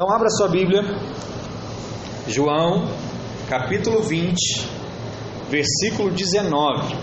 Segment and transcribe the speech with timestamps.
[0.00, 0.80] Então abra sua Bíblia,
[2.28, 2.86] João,
[3.48, 4.36] capítulo 20,
[5.50, 6.94] versículo 19.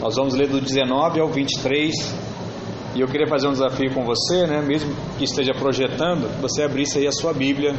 [0.00, 1.92] Nós vamos ler do 19 ao 23.
[2.94, 4.62] E eu queria fazer um desafio com você, né?
[4.62, 7.74] Mesmo que esteja projetando, você abrisse aí a sua Bíblia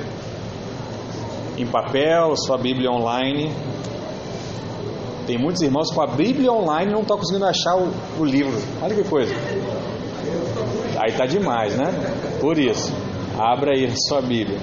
[1.57, 3.51] em papel, sua Bíblia online.
[5.25, 8.61] Tem muitos irmãos com a Bíblia online e não estão conseguindo achar o, o livro.
[8.83, 9.33] Olha que coisa.
[10.99, 11.85] Aí tá demais, né?
[12.39, 13.06] Por isso.
[13.39, 14.59] Abra aí a sua Bíblia.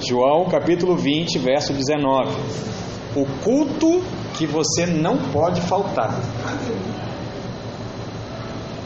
[0.00, 2.30] João capítulo 20, verso 19.
[3.16, 4.00] O culto
[4.38, 6.14] que você não pode faltar.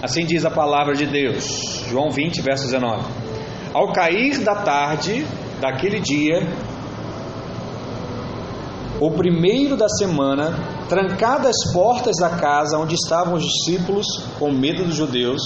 [0.02, 1.84] Assim diz a palavra de Deus.
[1.90, 3.04] João 20, verso 19.
[3.74, 5.26] Ao cair da tarde
[5.60, 6.40] daquele dia,
[8.98, 10.54] o primeiro da semana,
[10.88, 14.06] trancadas as portas da casa onde estavam os discípulos,
[14.38, 15.42] com medo dos judeus,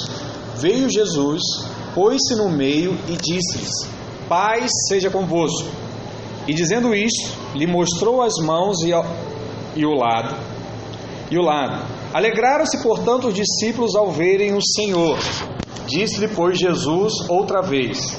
[0.59, 1.43] veio Jesus
[1.95, 3.71] pôs-se no meio e disse-lhes:
[4.29, 5.69] Paz seja convosco.
[6.47, 8.91] E dizendo isto, lhe mostrou as mãos e,
[9.77, 10.37] e o lado.
[11.31, 11.87] E o lado.
[12.13, 15.17] Alegraram-se, portanto, os discípulos ao verem o Senhor.
[15.87, 18.17] Disse-lhe, pois, Jesus outra vez: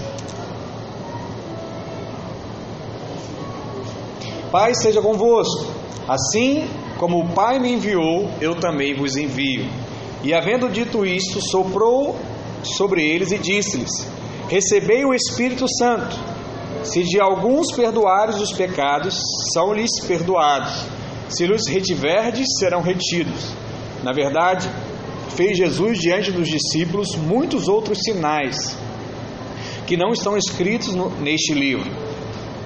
[4.52, 5.66] Paz seja convosco.
[6.08, 9.70] Assim como o Pai me enviou, eu também vos envio.
[10.23, 12.16] E havendo dito isto, soprou
[12.74, 13.92] sobre eles e disse-lhes:
[14.50, 16.16] Recebei o Espírito Santo.
[16.84, 19.18] Se de alguns perdoares os pecados,
[19.54, 20.86] são-lhes perdoados.
[21.30, 23.54] Se lhes retiverdes, serão retidos.
[24.04, 24.70] Na verdade,
[25.36, 28.78] fez Jesus diante dos discípulos muitos outros sinais
[29.88, 31.92] que não estão escritos no, neste livro.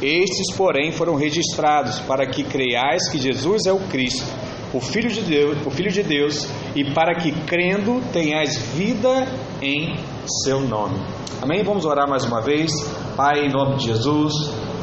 [0.02, 4.26] Estes, porém, foram registrados para que creiais que Jesus é o Cristo,
[4.74, 9.28] o Filho de Deus, o Filho de Deus, e para que crendo tenhais vida
[9.62, 9.96] em
[10.44, 11.00] seu nome.
[11.42, 11.64] Amém?
[11.64, 12.72] Vamos orar mais uma vez.
[13.16, 14.34] Pai, em nome de Jesus,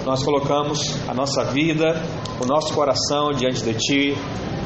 [0.04, 2.02] nós colocamos a nossa vida,
[2.40, 4.16] o nosso coração diante de Ti,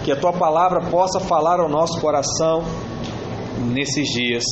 [0.04, 2.62] que a Tua palavra possa falar ao nosso coração
[3.58, 4.44] nesses dias,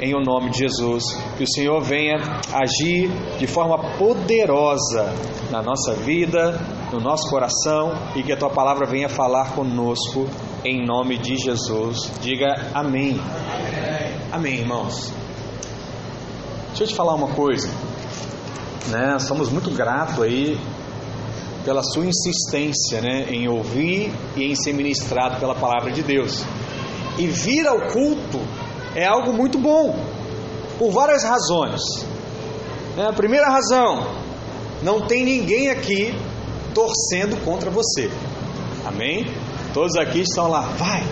[0.00, 1.04] em o nome de Jesus.
[1.36, 2.16] Que o Senhor venha
[2.52, 5.12] agir de forma poderosa
[5.50, 6.60] na nossa vida,
[6.92, 10.28] no nosso coração e que a Tua palavra venha falar conosco,
[10.64, 12.10] em nome de Jesus.
[12.20, 13.18] Diga amém.
[13.18, 13.93] Amém,
[14.42, 15.12] irmãos.
[16.68, 17.68] Deixa eu te falar uma coisa,
[18.88, 19.18] né?
[19.20, 20.58] Somos muito gratos aí
[21.64, 26.44] pela sua insistência, né, em ouvir e em ser ministrado pela palavra de Deus.
[27.18, 28.40] E vir ao culto
[28.94, 29.98] é algo muito bom,
[30.78, 31.80] por várias razões.
[32.96, 33.06] Né?
[33.08, 34.06] A primeira razão,
[34.82, 36.14] não tem ninguém aqui
[36.74, 38.10] torcendo contra você.
[38.84, 39.32] Amém?
[39.72, 41.02] Todos aqui estão lá, vai,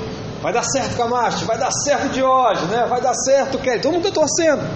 [0.43, 2.85] vai dar certo Camacho, vai dar certo hoje, né?
[2.89, 4.69] Vai dar certo Kelly, todo mundo está torcendo.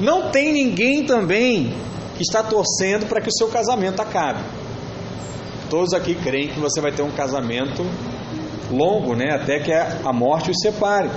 [0.00, 1.74] Não tem ninguém também
[2.16, 4.42] que está torcendo para que o seu casamento acabe.
[5.68, 7.84] Todos aqui creem que você vai ter um casamento
[8.70, 9.34] longo, né?
[9.34, 11.10] Até que a morte os separe.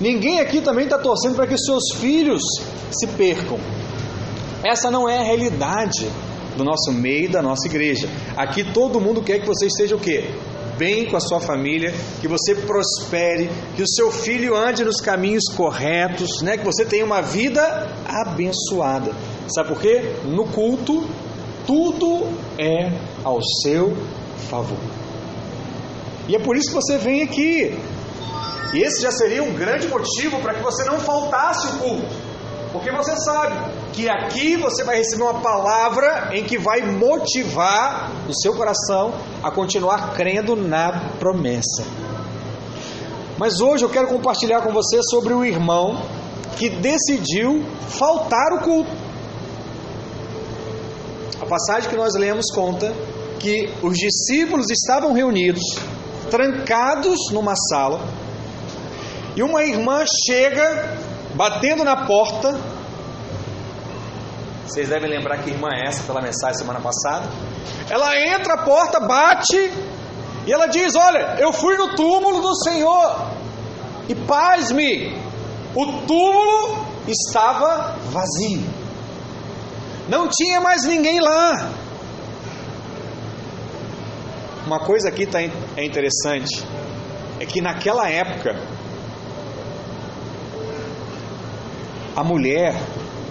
[0.00, 2.42] Ninguém aqui também está torcendo para que os seus filhos
[2.90, 3.58] se percam.
[4.62, 6.10] Essa não é a realidade
[6.56, 8.08] do nosso meio, da nossa igreja.
[8.36, 10.30] Aqui todo mundo quer que você esteja o quê?
[10.80, 11.92] Bem com a sua família,
[12.22, 16.56] que você prospere, que o seu filho ande nos caminhos corretos, né?
[16.56, 17.60] que você tenha uma vida
[18.08, 19.12] abençoada.
[19.54, 20.14] Sabe por quê?
[20.24, 21.06] No culto,
[21.66, 22.90] tudo é
[23.22, 23.94] ao seu
[24.48, 24.78] favor.
[26.26, 27.78] E é por isso que você vem aqui.
[28.72, 32.16] E esse já seria um grande motivo para que você não faltasse o culto.
[32.72, 33.54] Porque você sabe
[33.92, 39.50] que aqui você vai receber uma palavra em que vai motivar o seu coração a
[39.50, 41.84] continuar crendo na promessa.
[43.38, 46.02] Mas hoje eu quero compartilhar com você sobre o irmão
[46.56, 48.90] que decidiu faltar o culto.
[51.40, 52.92] A passagem que nós lemos conta
[53.38, 55.62] que os discípulos estavam reunidos,
[56.30, 58.00] trancados numa sala,
[59.34, 60.98] e uma irmã chega
[61.34, 62.60] batendo na porta.
[64.70, 67.28] Vocês devem lembrar que irmã é essa pela mensagem semana passada.
[67.90, 69.56] Ela entra a porta, bate
[70.46, 73.32] e ela diz: Olha, eu fui no túmulo do Senhor
[74.08, 75.20] e paz-me,
[75.74, 78.62] o túmulo estava vazio,
[80.08, 81.72] não tinha mais ninguém lá.
[84.64, 86.64] Uma coisa aqui tá, é interessante,
[87.40, 88.54] é que naquela época
[92.14, 92.80] a mulher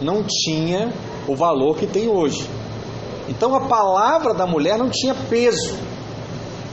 [0.01, 0.91] não tinha
[1.31, 2.49] o valor que tem hoje.
[3.27, 5.77] Então a palavra da mulher não tinha peso.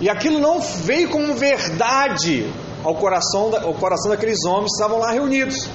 [0.00, 2.50] E aquilo não veio como verdade
[2.82, 5.68] ao coração, ao coração daqueles homens que estavam lá reunidos.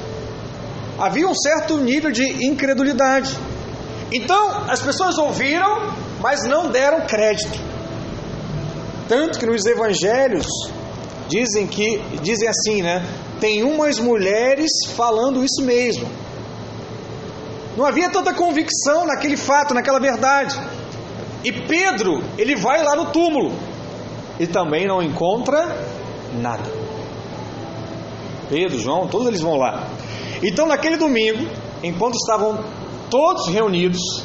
[0.98, 3.36] havia um certo nível de incredulidade.
[4.12, 7.60] Então, as pessoas ouviram, mas não deram crédito.
[9.08, 10.46] Tanto que nos evangelhos
[11.28, 13.06] dizem que dizem assim, né?
[13.40, 16.08] Tem umas mulheres falando isso mesmo.
[17.78, 20.60] Não havia tanta convicção naquele fato, naquela verdade.
[21.44, 23.54] E Pedro, ele vai lá no túmulo
[24.40, 25.76] e também não encontra
[26.40, 26.70] nada.
[28.50, 29.88] Pedro, João, todos eles vão lá.
[30.44, 31.48] Então, naquele domingo,
[31.82, 32.64] enquanto estavam
[33.10, 34.24] todos reunidos,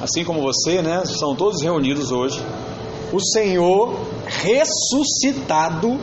[0.00, 1.02] assim como você, né?
[1.04, 2.42] São todos reunidos hoje.
[3.12, 3.94] O Senhor
[4.26, 6.00] ressuscitado,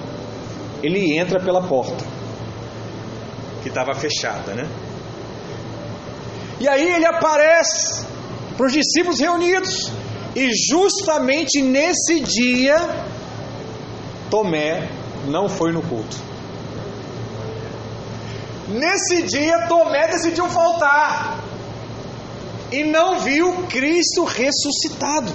[0.83, 2.05] ele entra pela porta
[3.63, 4.67] que estava fechada, né?
[6.59, 8.05] E aí ele aparece
[8.55, 9.91] para os discípulos reunidos.
[10.35, 12.77] E justamente nesse dia,
[14.29, 14.89] Tomé
[15.27, 16.17] não foi no culto.
[18.67, 21.39] Nesse dia, Tomé decidiu faltar
[22.71, 25.31] e não viu Cristo ressuscitado.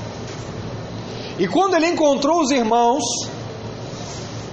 [1.39, 3.03] E quando ele encontrou os irmãos,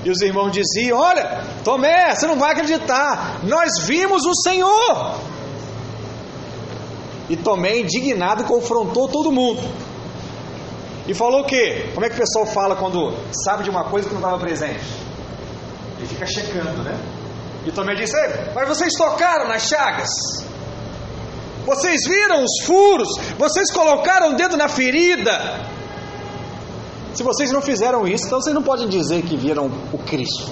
[0.04, 5.29] e os irmãos diziam: Olha, Tomé, você não vai acreditar, nós vimos o Senhor.
[7.30, 9.62] E Tomé, indignado, confrontou todo mundo.
[11.08, 11.90] E falou o quê?
[11.94, 14.84] Como é que o pessoal fala quando sabe de uma coisa que não estava presente?
[15.98, 17.00] Ele fica checando, né?
[17.66, 18.16] E Tomé disse:
[18.56, 20.10] Mas vocês tocaram nas chagas?
[21.66, 23.10] Vocês viram os furos?
[23.38, 25.68] Vocês colocaram o dedo na ferida?
[27.14, 30.52] Se vocês não fizeram isso, então vocês não podem dizer que viram o Cristo.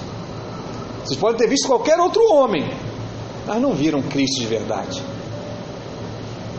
[1.04, 2.68] Vocês podem ter visto qualquer outro homem,
[3.46, 5.02] mas não viram Cristo de verdade.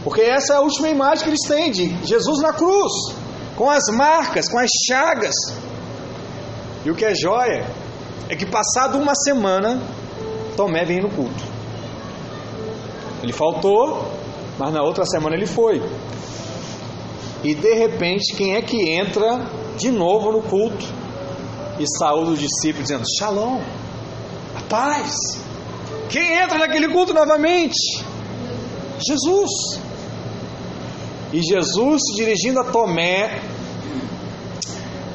[0.04, 2.92] Porque essa é a última imagem que eles têm de Jesus na cruz,
[3.56, 5.36] com as marcas, com as chagas.
[6.86, 7.70] E o que é joia
[8.30, 9.82] é que passado uma semana,
[10.56, 11.44] Tomé vem no culto.
[13.22, 14.10] Ele faltou,
[14.58, 15.82] mas na outra semana ele foi.
[17.44, 19.46] E de repente, quem é que entra
[19.78, 20.86] de novo no culto
[21.80, 23.62] e saúda o discípulo dizendo: Shalom,
[24.56, 25.16] a paz.
[26.10, 28.04] Quem entra naquele culto novamente?
[29.06, 29.80] Jesus.
[31.32, 33.40] E Jesus, dirigindo a Tomé,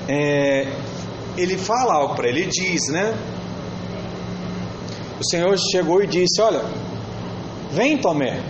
[0.08, 0.72] é,
[1.37, 3.16] ele fala algo para ele, ele diz, né?
[5.19, 6.64] O Senhor chegou e disse: Olha,
[7.72, 8.40] vem Tomé,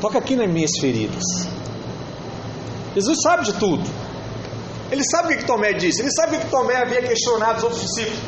[0.00, 1.24] toca aqui nas minhas feridas.
[2.94, 3.82] Jesus sabe de tudo.
[4.92, 7.82] Ele sabe o que Tomé disse, ele sabe o que Tomé havia questionado os outros
[7.82, 8.18] discípulos,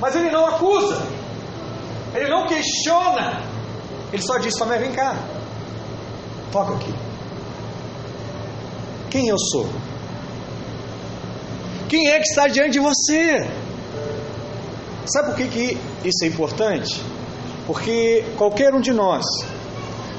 [0.00, 1.02] mas ele não acusa,
[2.14, 3.42] ele não questiona,
[4.12, 5.14] ele só diz: Tomé, vem cá,
[6.50, 7.11] toca aqui.
[9.12, 9.68] Quem eu sou?
[11.86, 13.46] Quem é que está diante de você?
[15.04, 15.78] Sabe por que, que
[16.08, 16.98] isso é importante?
[17.66, 19.22] Porque qualquer um de nós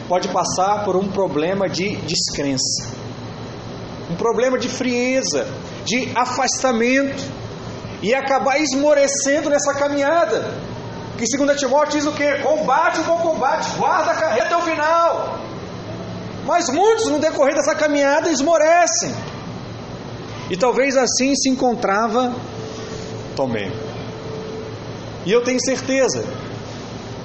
[0.08, 2.88] pode passar por um problema de descrença,
[4.12, 5.48] um problema de frieza,
[5.84, 7.24] de afastamento
[8.00, 10.54] e acabar esmorecendo nessa caminhada.
[11.18, 12.44] Que segundo Timóteo diz o que?
[12.44, 15.43] Combate o bom combate, guarda a carreira até o final.
[16.46, 19.14] Mas muitos no decorrer dessa caminhada esmorecem.
[20.50, 22.34] E talvez assim se encontrava
[23.36, 23.72] Tomé.
[25.26, 26.24] E eu tenho certeza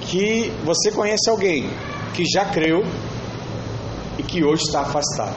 [0.01, 1.69] que você conhece alguém
[2.13, 2.83] que já creu
[4.17, 5.35] e que hoje está afastado.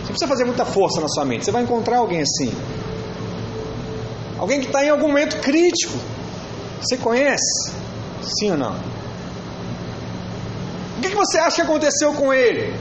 [0.00, 1.44] Você precisa fazer muita força na sua mente.
[1.44, 2.52] Você vai encontrar alguém assim.
[4.38, 5.98] Alguém que está em algum momento crítico.
[6.80, 7.72] Você conhece?
[8.22, 8.87] Sim ou não?
[10.98, 12.74] O que, você acha que aconteceu com ele?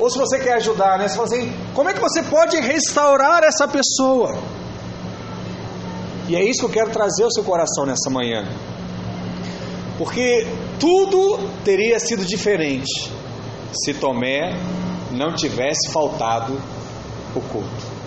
[0.00, 1.06] Ou se você quer ajudar, né?
[1.06, 4.36] Você fala assim, como é que você pode restaurar essa pessoa?
[6.28, 8.46] E é isso que eu quero trazer ao seu coração nessa manhã.
[9.96, 10.44] Porque
[10.80, 13.12] tudo teria sido diferente
[13.72, 14.54] se Tomé
[15.12, 16.60] não tivesse faltado
[17.34, 17.98] o culto.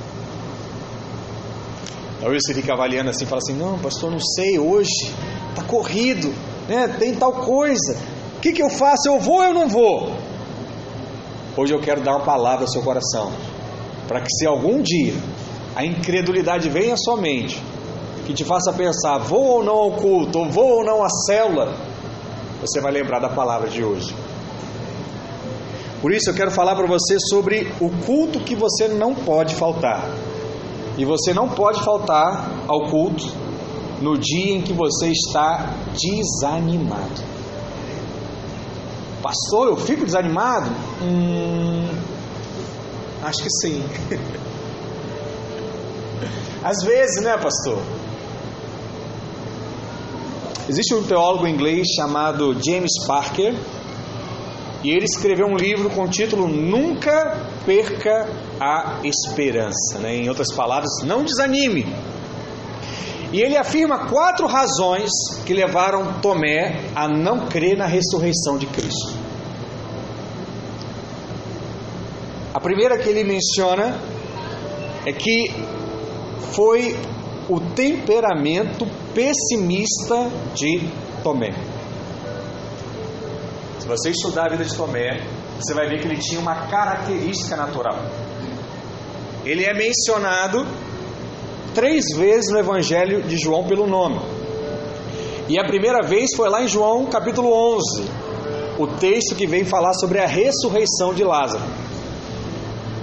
[2.19, 5.12] Talvez você fica avaliando assim, fala assim, não, pastor, não sei, hoje
[5.50, 6.33] está corrido,
[6.67, 6.88] né?
[7.00, 7.98] tem tal coisa.
[8.41, 9.07] O que, que eu faço?
[9.07, 10.13] Eu vou ou eu não vou?
[11.55, 13.31] Hoje eu quero dar uma palavra ao seu coração,
[14.07, 15.13] para que se algum dia
[15.75, 17.62] a incredulidade venha à sua mente,
[18.25, 21.71] que te faça pensar, vou ou não ao culto, ou vou ou não à célula,
[22.60, 24.12] você vai lembrar da palavra de hoje.
[26.01, 30.03] Por isso eu quero falar para você sobre o culto que você não pode faltar.
[30.98, 33.24] E você não pode faltar ao culto
[34.01, 37.29] no dia em que você está desanimado.
[39.22, 40.70] Pastor, eu fico desanimado?
[41.01, 41.88] Hum,
[43.24, 43.84] acho que sim.
[46.63, 47.80] Às vezes, né, pastor?
[50.70, 53.56] Existe um teólogo inglês chamado James Parker
[54.84, 60.00] e ele escreveu um livro com o título Nunca Perca a Esperança.
[60.00, 60.18] Né?
[60.18, 61.86] Em outras palavras, não desanime.
[63.31, 65.09] E ele afirma quatro razões
[65.45, 69.13] que levaram Tomé a não crer na ressurreição de Cristo.
[72.53, 73.97] A primeira que ele menciona
[75.05, 75.53] é que
[76.51, 76.97] foi
[77.47, 80.89] o temperamento pessimista de
[81.23, 81.53] Tomé.
[83.79, 85.21] Se você estudar a vida de Tomé,
[85.57, 87.97] você vai ver que ele tinha uma característica natural.
[89.45, 90.67] Ele é mencionado
[91.74, 94.20] três vezes no Evangelho de João pelo nome.
[95.50, 98.10] E a primeira vez foi lá em João capítulo 11,
[98.78, 101.63] o texto que vem falar sobre a ressurreição de Lázaro.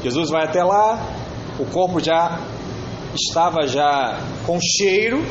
[0.02, 0.98] Jesus vai até lá,
[1.58, 2.40] o corpo já
[3.14, 5.22] estava já com cheiro,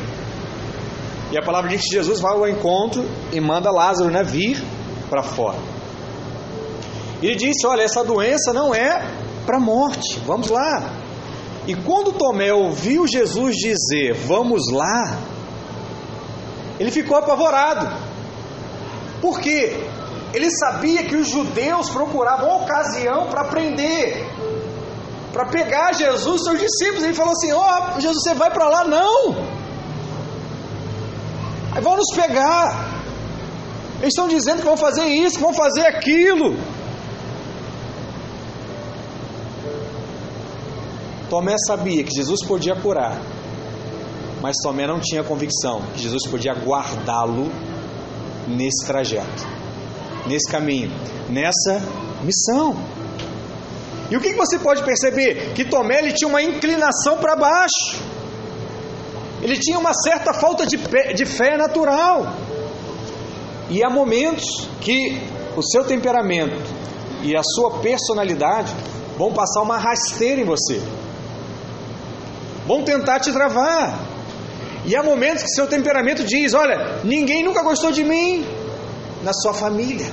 [1.30, 4.62] e a palavra diz que Jesus vai ao encontro e manda Lázaro né, vir
[5.10, 5.58] para fora.
[7.22, 9.04] Ele disse: Olha, essa doença não é
[9.44, 10.92] para morte, vamos lá.
[11.68, 15.18] E quando Tomé ouviu Jesus dizer, vamos lá,
[16.80, 17.86] ele ficou apavorado.
[19.20, 19.76] Por quê?
[20.32, 24.26] Ele sabia que os judeus procuravam ocasião para prender,
[25.30, 27.02] para pegar Jesus, seus discípulos.
[27.02, 28.84] Ele falou assim: Ó, oh, Jesus, você vai para lá?
[28.84, 29.36] Não.
[31.72, 33.02] Aí vão nos pegar.
[34.00, 36.56] Eles estão dizendo que vão fazer isso, que vão fazer aquilo.
[41.28, 43.20] Tomé sabia que Jesus podia curar,
[44.40, 47.50] mas Tomé não tinha convicção que Jesus podia guardá-lo
[48.46, 49.46] nesse trajeto,
[50.26, 50.90] nesse caminho,
[51.28, 51.82] nessa
[52.22, 52.76] missão.
[54.10, 55.52] E o que você pode perceber?
[55.54, 58.02] Que Tomé ele tinha uma inclinação para baixo,
[59.42, 60.78] ele tinha uma certa falta de,
[61.14, 62.26] de fé natural.
[63.68, 65.20] E há momentos que
[65.54, 66.58] o seu temperamento
[67.22, 68.72] e a sua personalidade
[69.18, 70.80] vão passar uma rasteira em você
[72.68, 73.98] vão tentar te travar.
[74.84, 78.46] E há momentos que seu temperamento diz: Olha, ninguém nunca gostou de mim
[79.22, 80.06] na sua família.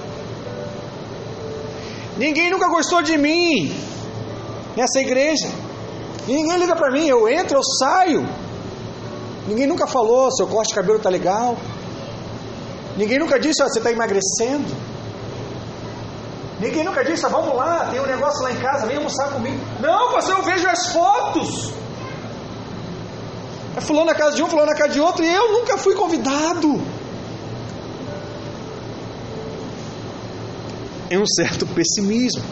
[2.17, 3.75] Ninguém nunca gostou de mim
[4.75, 5.49] nessa igreja.
[6.25, 8.25] Ninguém liga para mim, eu entro, eu saio.
[9.47, 11.57] Ninguém nunca falou, seu corte de cabelo tá legal.
[12.97, 14.73] Ninguém nunca disse, ó, você está emagrecendo.
[16.59, 19.59] Ninguém nunca disse, vamos lá, tem um negócio lá em casa, vem almoçar comigo.
[19.81, 21.73] Não, você eu vejo as fotos.
[23.75, 25.95] É fulano na casa de um, fulano na casa de outro, e eu nunca fui
[25.95, 26.81] convidado.
[31.09, 32.43] É um certo pessimismo.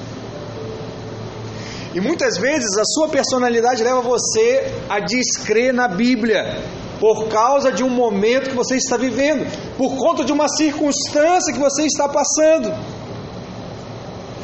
[1.93, 6.61] E muitas vezes a sua personalidade leva você a descrer na Bíblia,
[6.99, 9.45] por causa de um momento que você está vivendo,
[9.77, 12.73] por conta de uma circunstância que você está passando.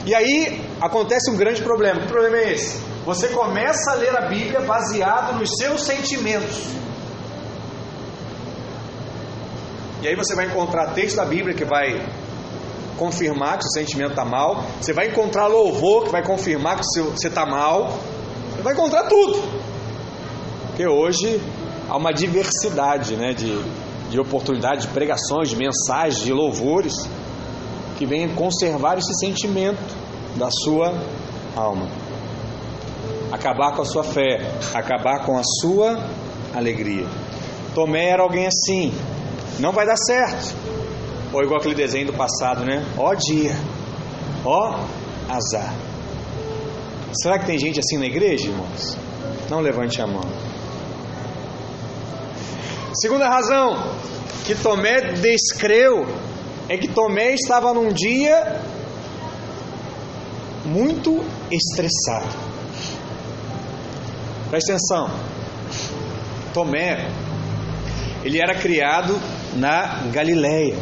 [0.06, 2.02] E aí acontece um grande problema.
[2.02, 2.89] Que problema é esse?
[3.06, 6.68] Você começa a ler a Bíblia baseado nos seus sentimentos.
[10.02, 12.06] E aí você vai encontrar texto da Bíblia que vai
[12.98, 14.64] confirmar que o sentimento está mal.
[14.80, 17.98] Você vai encontrar louvor que vai confirmar que você está mal.
[18.56, 19.42] Você vai encontrar tudo.
[20.68, 21.42] Porque hoje
[21.90, 23.62] há uma diversidade né, de,
[24.10, 26.94] de oportunidades, de pregações, de mensagens, de louvores
[27.98, 29.96] que vêm conservar esse sentimento
[30.38, 30.94] da sua
[31.56, 31.99] alma
[33.32, 34.40] acabar com a sua fé,
[34.74, 36.00] acabar com a sua
[36.54, 37.06] alegria.
[37.74, 38.94] Tomé era alguém assim,
[39.60, 40.56] não vai dar certo.
[41.32, 42.84] Ou igual aquele desenho do passado, né?
[42.98, 43.56] Ó dia,
[44.44, 44.80] ó
[45.30, 45.74] azar.
[47.14, 48.98] Será que tem gente assim na igreja, irmãos?
[49.50, 50.24] Não levante a mão.
[52.94, 53.76] Segunda razão
[54.46, 56.08] que Tomé descreu
[56.68, 58.62] é que Tomé estava num dia
[60.66, 62.49] muito estressado.
[64.50, 65.12] Presta atenção.
[66.54, 67.08] Tomé,
[68.24, 69.16] ele era criado
[69.56, 70.76] na Galileia.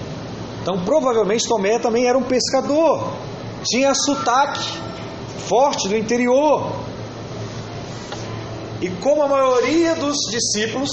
[0.62, 3.14] Então, provavelmente Tomé também era um pescador.
[3.66, 4.66] Tinha sotaque
[5.48, 6.72] forte do interior.
[8.82, 10.90] E como a maioria dos discípulos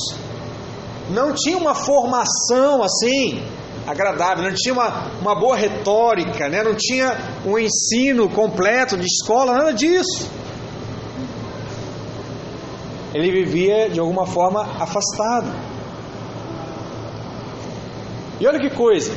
[1.10, 3.40] não tinha uma formação assim
[3.86, 6.62] agradável, não tinha uma, uma boa retórica, né?
[6.64, 7.16] não tinha
[7.46, 10.28] um ensino completo de escola, nada disso
[13.14, 15.46] ele vivia de alguma forma afastado.
[18.40, 19.12] E olha que coisa.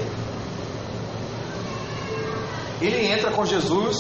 [2.79, 3.97] Ele entra com Jesus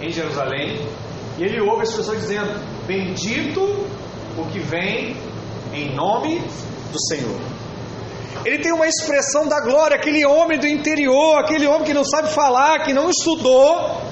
[0.00, 0.80] em Jerusalém
[1.36, 2.48] e ele ouve as pessoas dizendo:
[2.86, 3.60] Bendito
[4.38, 5.16] o que vem
[5.74, 6.40] em nome
[6.92, 7.40] do Senhor.
[8.44, 12.28] ele tem uma expressão da glória, aquele homem do interior, aquele homem que não sabe
[12.32, 14.07] falar, que não estudou.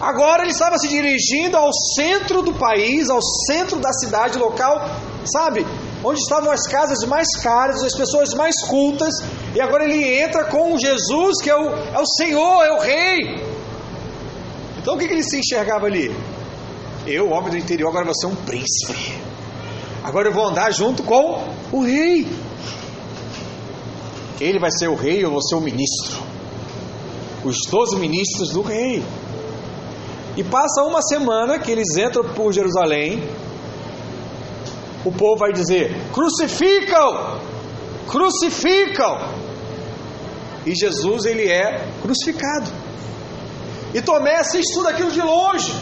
[0.00, 4.88] Agora ele estava se dirigindo ao centro do país, ao centro da cidade local,
[5.24, 5.66] sabe?
[6.04, 9.12] Onde estavam as casas mais caras, as pessoas mais cultas,
[9.54, 13.48] e agora ele entra com Jesus, que é o, é o Senhor, é o Rei.
[14.78, 16.14] Então o que, que ele se enxergava ali?
[17.06, 19.18] Eu, homem do interior, agora vou ser um príncipe.
[20.04, 22.26] Agora eu vou andar junto com o rei.
[24.40, 26.22] Ele vai ser o rei, eu vou ser o ministro.
[27.44, 29.02] Os doze ministros do rei.
[30.38, 33.28] E passa uma semana que eles entram por Jerusalém.
[35.04, 37.40] O povo vai dizer: crucificam!
[38.06, 39.18] Crucificam!
[40.64, 42.70] E Jesus ele é crucificado.
[43.92, 45.74] E Tomé assiste tudo aquilo de longe.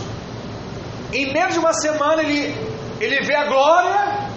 [1.12, 2.56] Em menos de uma semana ele,
[2.98, 4.30] ele vê a glória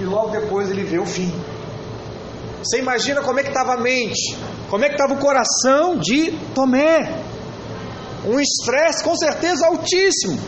[0.00, 1.32] e logo depois ele vê o fim.
[2.58, 4.36] Você imagina como é que estava a mente,
[4.68, 7.23] como é que estava o coração de Tomé.
[8.26, 10.38] Um estresse com certeza altíssimo.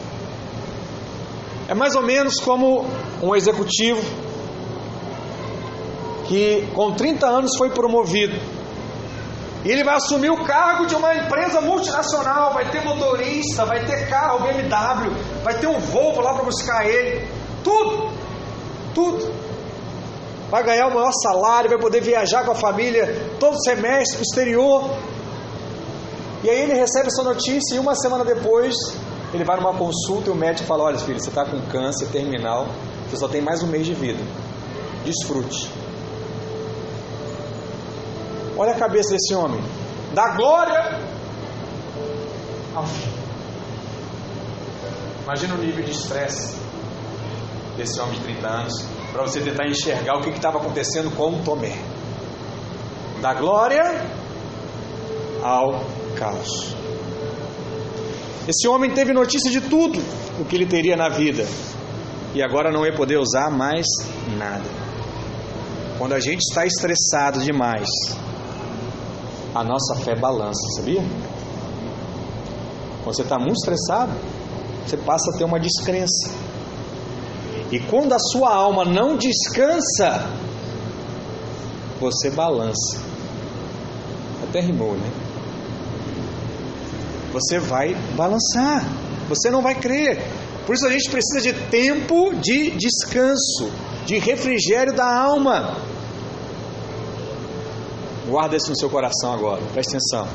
[1.69, 2.87] É mais ou menos como
[3.23, 4.03] um executivo
[6.27, 8.37] que com 30 anos foi promovido.
[9.65, 14.09] E ele vai assumir o cargo de uma empresa multinacional, vai ter motorista, vai ter
[14.09, 17.27] carro BMW, vai ter um Volvo lá para buscar ele,
[17.65, 18.13] tudo,
[18.95, 19.35] tudo.
[20.51, 24.23] Vai ganhar o maior salário, vai poder viajar com a família todo semestre para o
[24.23, 24.91] exterior.
[26.45, 28.75] E aí ele recebe essa notícia e uma semana depois
[29.33, 32.67] ele vai numa consulta e o médico fala: Olha, filho, você está com câncer terminal,
[33.09, 34.23] você só tem mais um mês de vida.
[35.05, 35.71] Desfrute.
[38.57, 39.61] Olha a cabeça desse homem.
[40.15, 40.99] Da glória
[42.75, 42.85] ao.
[45.25, 46.57] Imagina o nível de estresse
[47.77, 48.73] desse homem de 30 anos
[49.13, 51.77] para você tentar enxergar o que estava acontecendo com o Tomé.
[53.21, 53.83] Da glória
[55.43, 55.85] ao
[56.17, 56.75] caos.
[58.49, 60.01] Esse homem teve notícia de tudo
[60.41, 61.47] o que ele teria na vida
[62.35, 63.87] e agora não ia poder usar mais
[64.37, 64.69] nada.
[65.99, 67.89] Quando a gente está estressado demais,
[69.55, 71.03] a nossa fé balança, sabia?
[73.03, 74.13] Quando você está muito estressado,
[74.87, 76.31] você passa a ter uma descrença.
[77.73, 80.29] E quando a sua alma não descansa,
[81.99, 83.01] você balança.
[84.43, 85.26] Até rimou, né?
[87.37, 88.83] Você vai balançar.
[89.29, 90.23] Você não vai crer.
[90.65, 93.71] Por isso a gente precisa de tempo de descanso,
[94.07, 95.77] de refrigério da alma.
[98.27, 100.27] Guarda isso no seu coração agora, preste atenção.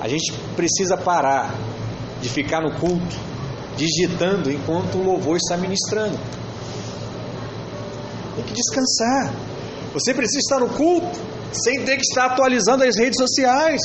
[0.00, 1.52] A gente precisa parar
[2.22, 3.16] de ficar no culto
[3.76, 6.16] digitando enquanto o louvor está ministrando.
[8.36, 9.34] Tem que descansar.
[9.94, 11.18] Você precisa estar no culto
[11.52, 13.80] sem ter que estar atualizando as redes sociais.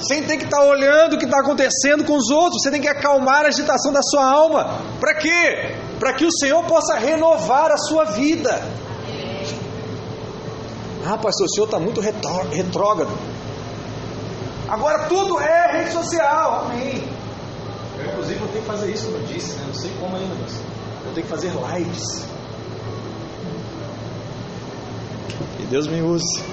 [0.00, 2.62] Sem ter que estar olhando o que está acontecendo com os outros.
[2.62, 4.80] Você tem que acalmar a agitação da sua alma.
[5.00, 5.76] Para quê?
[5.98, 8.62] Para que o Senhor possa renovar a sua vida.
[11.10, 13.10] Ah, pastor, o senhor está muito retrógrado.
[14.68, 16.66] Agora tudo é rede social.
[16.66, 17.02] Amém.
[17.98, 19.64] Eu, inclusive, vou ter que fazer isso, como eu disse, né?
[19.66, 20.60] Não sei como ainda, mas
[21.06, 22.26] eu tenho que fazer lives.
[25.56, 26.44] Que Deus me use.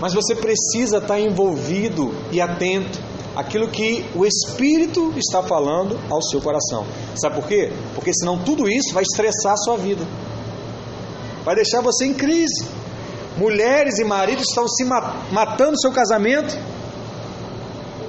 [0.00, 3.00] Mas você precisa estar envolvido e atento
[3.34, 6.84] àquilo que o Espírito está falando ao seu coração.
[7.16, 7.72] Sabe por quê?
[7.94, 10.06] Porque senão tudo isso vai estressar a sua vida
[11.48, 12.66] vai deixar você em crise.
[13.38, 16.54] Mulheres e maridos estão se matando seu casamento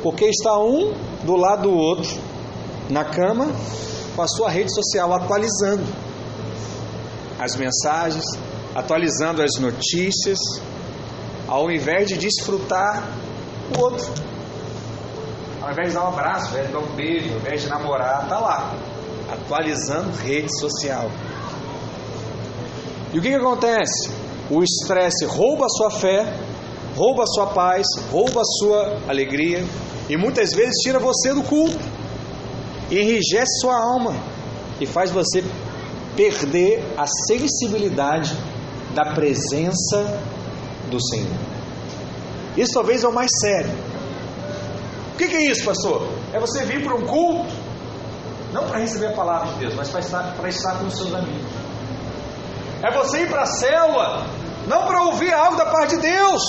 [0.04, 2.19] porque está um do lado do outro
[2.89, 3.47] na cama
[4.13, 5.86] com a sua rede social atualizando
[7.39, 8.25] as mensagens,
[8.75, 10.38] atualizando as notícias,
[11.49, 13.03] ao invés de desfrutar
[13.75, 14.07] o outro.
[15.62, 17.69] Ao invés de dar um abraço, ao invés de dar um beijo, ao invés de
[17.69, 18.75] namorar, está lá,
[19.31, 21.09] atualizando rede social.
[23.12, 24.12] E o que, que acontece?
[24.51, 26.38] O estresse rouba a sua fé,
[26.95, 29.65] rouba a sua paz, rouba a sua alegria
[30.07, 31.79] e muitas vezes tira você do culto,
[32.91, 34.15] enrijece sua alma
[34.79, 35.43] e faz você
[36.15, 38.35] perder a sensibilidade
[38.93, 40.19] da presença
[40.89, 41.38] do Senhor.
[42.58, 43.71] Isso talvez é o mais sério.
[45.13, 46.08] O que, é isso, pastor?
[46.34, 47.54] É você vir para um culto,
[48.54, 51.13] não para receber a palavra de Deus, mas para estar, para estar com os seus
[51.13, 51.60] amigos
[52.82, 54.25] é você ir para a célula,
[54.67, 56.41] não para ouvir algo da parte de Deus,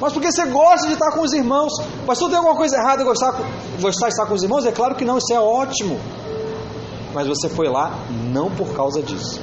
[0.00, 1.72] mas porque você gosta de estar com os irmãos.
[2.06, 3.32] Pastor, tem alguma coisa errada em gostar,
[3.80, 4.64] gostar de estar com os irmãos?
[4.64, 5.98] É claro que não, isso é ótimo.
[7.12, 7.98] mas você foi lá
[8.30, 9.40] não por causa disso.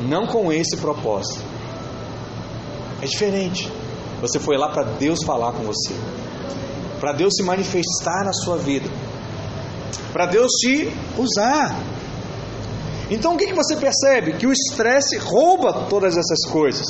[0.00, 1.49] Não com esse propósito.
[3.02, 3.70] É diferente.
[4.20, 5.94] Você foi lá para Deus falar com você.
[6.98, 8.88] Para Deus se manifestar na sua vida.
[10.12, 11.74] Para Deus te usar.
[13.10, 14.34] Então o que, que você percebe?
[14.34, 16.86] Que o estresse rouba todas essas coisas.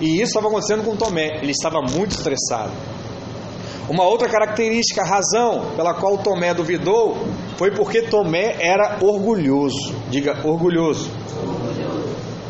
[0.00, 1.40] E isso estava acontecendo com Tomé.
[1.42, 2.72] Ele estava muito estressado.
[3.88, 9.92] Uma outra característica, a razão pela qual Tomé duvidou, foi porque Tomé era orgulhoso.
[10.08, 11.10] Diga, orgulhoso.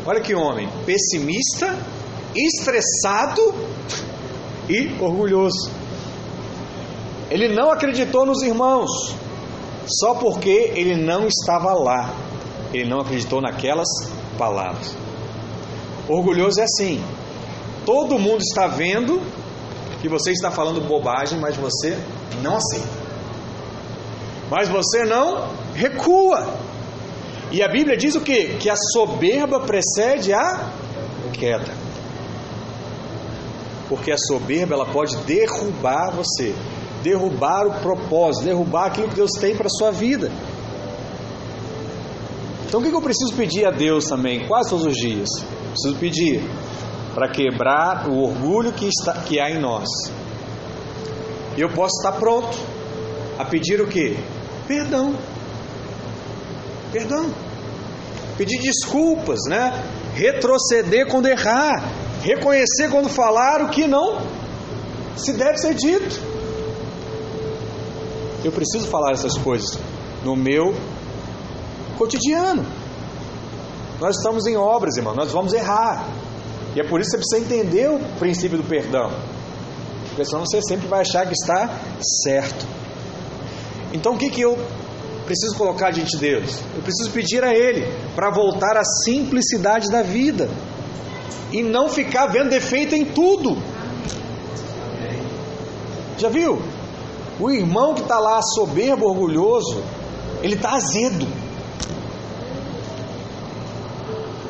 [0.05, 1.75] Olha que homem, pessimista,
[2.35, 3.53] estressado
[4.69, 5.71] e orgulhoso.
[7.29, 9.15] Ele não acreditou nos irmãos,
[9.87, 12.13] só porque ele não estava lá.
[12.73, 13.87] Ele não acreditou naquelas
[14.37, 14.95] palavras.
[16.07, 17.03] Orgulhoso é assim:
[17.85, 19.21] todo mundo está vendo
[20.01, 21.97] que você está falando bobagem, mas você
[22.41, 23.01] não aceita.
[24.49, 26.53] Mas você não recua.
[27.51, 28.57] E a Bíblia diz o que?
[28.57, 30.71] Que a soberba precede a
[31.33, 31.80] queda.
[33.91, 36.55] Porque a soberba ela pode derrubar você,
[37.03, 40.31] derrubar o propósito, derrubar aquilo que Deus tem para sua vida.
[42.65, 45.27] Então o que eu preciso pedir a Deus também, quase todos os dias?
[45.71, 46.41] Preciso pedir
[47.13, 49.89] para quebrar o orgulho que, está, que há em nós.
[51.57, 52.57] E eu posso estar pronto
[53.37, 54.17] a pedir o que?
[54.69, 55.13] Perdão.
[56.93, 57.29] Perdão.
[58.37, 59.83] Pedir desculpas, né?
[60.15, 62.00] Retroceder quando errar.
[62.23, 64.19] Reconhecer quando falar o que não
[65.15, 66.21] se deve ser dito.
[68.43, 69.77] Eu preciso falar essas coisas
[70.23, 70.73] no meu
[71.97, 72.65] cotidiano.
[73.99, 76.07] Nós estamos em obras, irmão, nós vamos errar.
[76.75, 79.11] E é por isso que você precisa entender o princípio do perdão.
[80.09, 81.69] Porque senão você sempre vai achar que está
[82.23, 82.65] certo.
[83.93, 84.57] Então o que, que eu
[85.25, 86.59] preciso colocar diante de Deus?
[86.75, 90.49] Eu preciso pedir a Ele para voltar à simplicidade da vida
[91.51, 93.57] e não ficar vendo defeito em tudo.
[96.17, 96.61] Já viu?
[97.39, 99.83] O irmão que está lá soberbo, orgulhoso,
[100.41, 101.27] ele está azedo.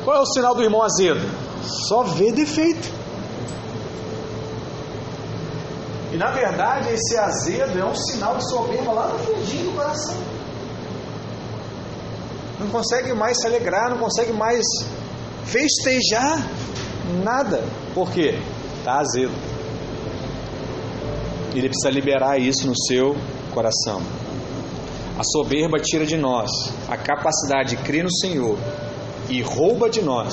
[0.04, 1.20] Qual é o sinal do irmão azedo?
[1.62, 2.92] Só vê defeito.
[6.12, 10.16] E na verdade, esse azedo é um sinal de soberba lá no fundinho do coração.
[12.60, 14.62] Não consegue mais se alegrar, não consegue mais
[15.44, 16.46] festejar
[17.22, 17.64] nada.
[17.94, 18.38] Por quê?
[18.78, 19.32] Está azedo.
[21.54, 23.16] Ele precisa liberar isso no seu
[23.52, 24.00] coração.
[25.18, 26.50] A soberba tira de nós
[26.88, 28.58] a capacidade de crer no Senhor
[29.28, 30.32] e rouba de nós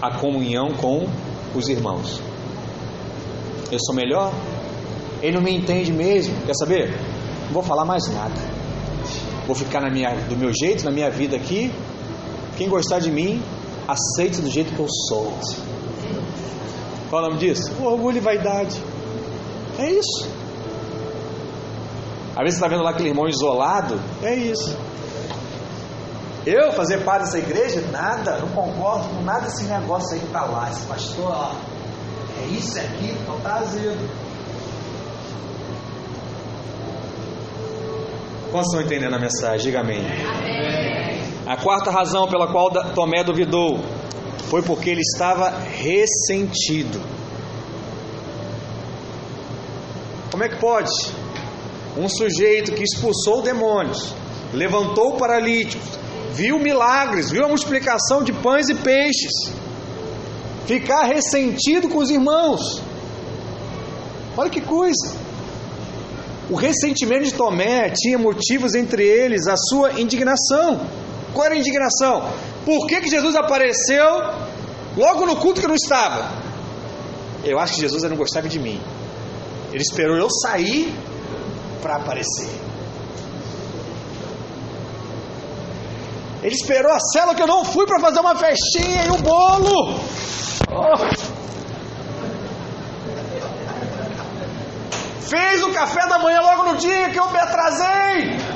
[0.00, 1.06] a comunhão com
[1.54, 2.22] os irmãos.
[3.70, 4.32] Eu sou melhor?
[5.20, 6.34] Ele não me entende mesmo.
[6.46, 6.90] Quer saber?
[7.46, 8.34] Não vou falar mais nada.
[9.46, 11.72] Vou ficar na minha, do meu jeito, na minha vida aqui.
[12.56, 13.42] Quem gostar de mim,
[13.92, 15.32] aceite do jeito que eu sou.
[17.08, 17.72] Qual é o nome disso?
[17.80, 18.80] O orgulho e vaidade.
[19.78, 20.28] É isso.
[22.36, 24.00] Às vezes você está vendo lá aquele irmão isolado.
[24.22, 24.76] É isso.
[26.46, 27.82] Eu fazer parte dessa igreja?
[27.90, 30.70] Nada, não concordo com nada desse negócio aí que está lá.
[30.70, 31.52] Esse pastor, ó,
[32.42, 34.08] é isso, é aquilo, então está azedo.
[38.50, 39.66] Quantos estão entendendo a mensagem?
[39.66, 40.00] Diga amém.
[40.00, 41.19] amém.
[41.50, 43.80] A quarta razão pela qual Tomé duvidou
[44.48, 47.02] foi porque ele estava ressentido.
[50.30, 50.92] Como é que pode?
[51.98, 54.14] Um sujeito que expulsou demônios,
[54.54, 55.98] levantou paralíticos,
[56.34, 59.52] viu milagres, viu a multiplicação de pães e peixes,
[60.66, 62.80] ficar ressentido com os irmãos.
[64.36, 65.16] Olha que coisa!
[66.48, 71.09] O ressentimento de Tomé tinha motivos entre eles a sua indignação.
[71.32, 72.28] Qual era a indignação?
[72.64, 74.04] Por que, que Jesus apareceu
[74.96, 76.30] logo no culto que eu não estava?
[77.44, 78.80] Eu acho que Jesus não gostava de mim.
[79.72, 80.94] Ele esperou eu sair
[81.80, 82.50] para aparecer.
[86.42, 90.00] Ele esperou a cela que eu não fui para fazer uma festinha e um bolo.
[90.70, 90.96] Oh.
[95.20, 98.49] Fez o café da manhã logo no dia que eu me atrasei.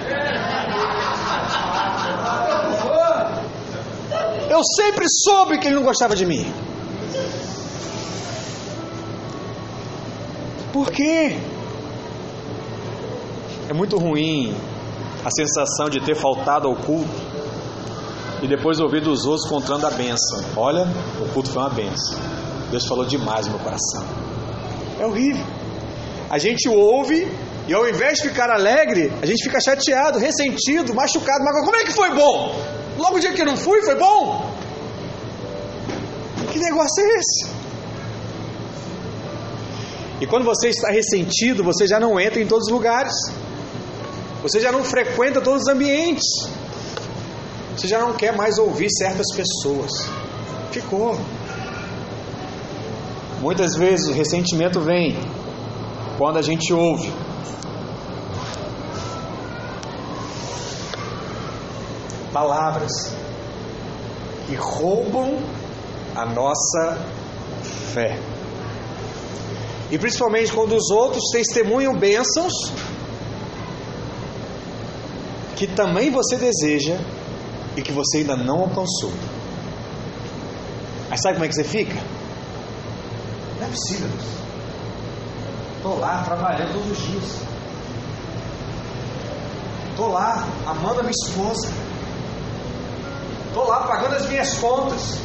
[4.48, 6.52] Eu sempre soube que ele não gostava de mim.
[10.72, 11.36] Por quê?
[13.68, 14.54] É muito ruim
[15.24, 17.08] a sensação de ter faltado ao culto
[18.42, 20.44] e depois ouvir dos outros contando a benção.
[20.56, 20.86] Olha,
[21.20, 22.18] o culto foi uma benção.
[22.70, 24.04] Deus falou demais no meu coração.
[24.98, 25.44] É horrível.
[26.28, 27.26] A gente ouve
[27.66, 31.42] E ao invés de ficar alegre, a gente fica chateado, ressentido, machucado.
[31.42, 32.54] Mas como é que foi bom?
[32.96, 34.50] Logo o dia que eu não fui, foi bom?
[36.52, 37.46] Que negócio é esse?
[40.20, 43.12] E quando você está ressentido, você já não entra em todos os lugares.
[44.42, 46.24] Você já não frequenta todos os ambientes.
[47.76, 49.90] Você já não quer mais ouvir certas pessoas.
[50.70, 51.18] Ficou.
[53.40, 55.18] Muitas vezes o ressentimento vem
[56.16, 57.12] quando a gente ouve
[62.34, 62.90] palavras
[64.48, 65.38] que roubam
[66.16, 66.98] a nossa
[67.94, 68.18] fé.
[69.90, 72.52] E principalmente quando os outros testemunham bênçãos
[75.54, 76.96] que também você deseja
[77.76, 79.12] e que você ainda não alcançou.
[81.10, 82.02] Aí sabe como é que você fica?
[83.60, 84.10] Não é possível.
[85.76, 87.38] Estou lá trabalhando todos os dias.
[89.90, 91.83] Estou lá amando a minha esposa.
[93.54, 95.16] Estou lá pagando as minhas contas.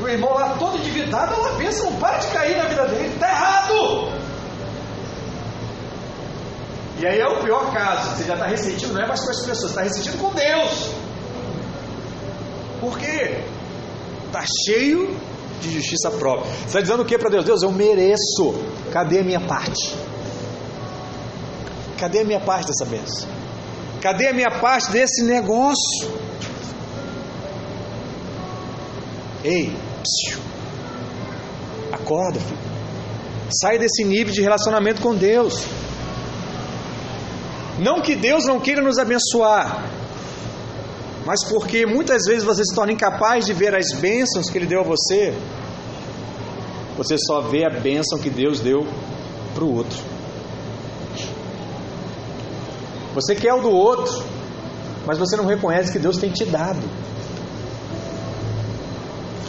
[0.00, 3.14] E o irmão lá todo endividado, ela pensa, não para de cair na vida dele.
[3.14, 4.12] Está errado!
[6.98, 8.16] E aí é o pior caso.
[8.16, 10.90] Você já está ressentido, não é mais com as pessoas, está ressentido com Deus.
[12.80, 13.44] Por quê?
[14.26, 15.16] Está cheio
[15.60, 16.50] de justiça própria.
[16.50, 17.44] Você está dizendo o que para Deus?
[17.44, 18.60] Deus, eu mereço.
[18.92, 19.94] Cadê a minha parte?
[21.96, 23.28] Cadê a minha parte dessa bênção?
[24.02, 26.27] Cadê a minha parte desse negócio?
[29.48, 30.38] Ei, psiu.
[31.90, 32.60] acorda, filho.
[33.62, 35.64] Sai desse nível de relacionamento com Deus.
[37.78, 39.88] Não que Deus não queira nos abençoar,
[41.24, 44.80] mas porque muitas vezes você se torna incapaz de ver as bênçãos que Ele deu
[44.80, 45.32] a você,
[46.98, 48.86] você só vê a bênção que Deus deu
[49.54, 49.98] para o outro.
[53.14, 54.22] Você quer o do outro,
[55.06, 56.82] mas você não reconhece que Deus tem te dado.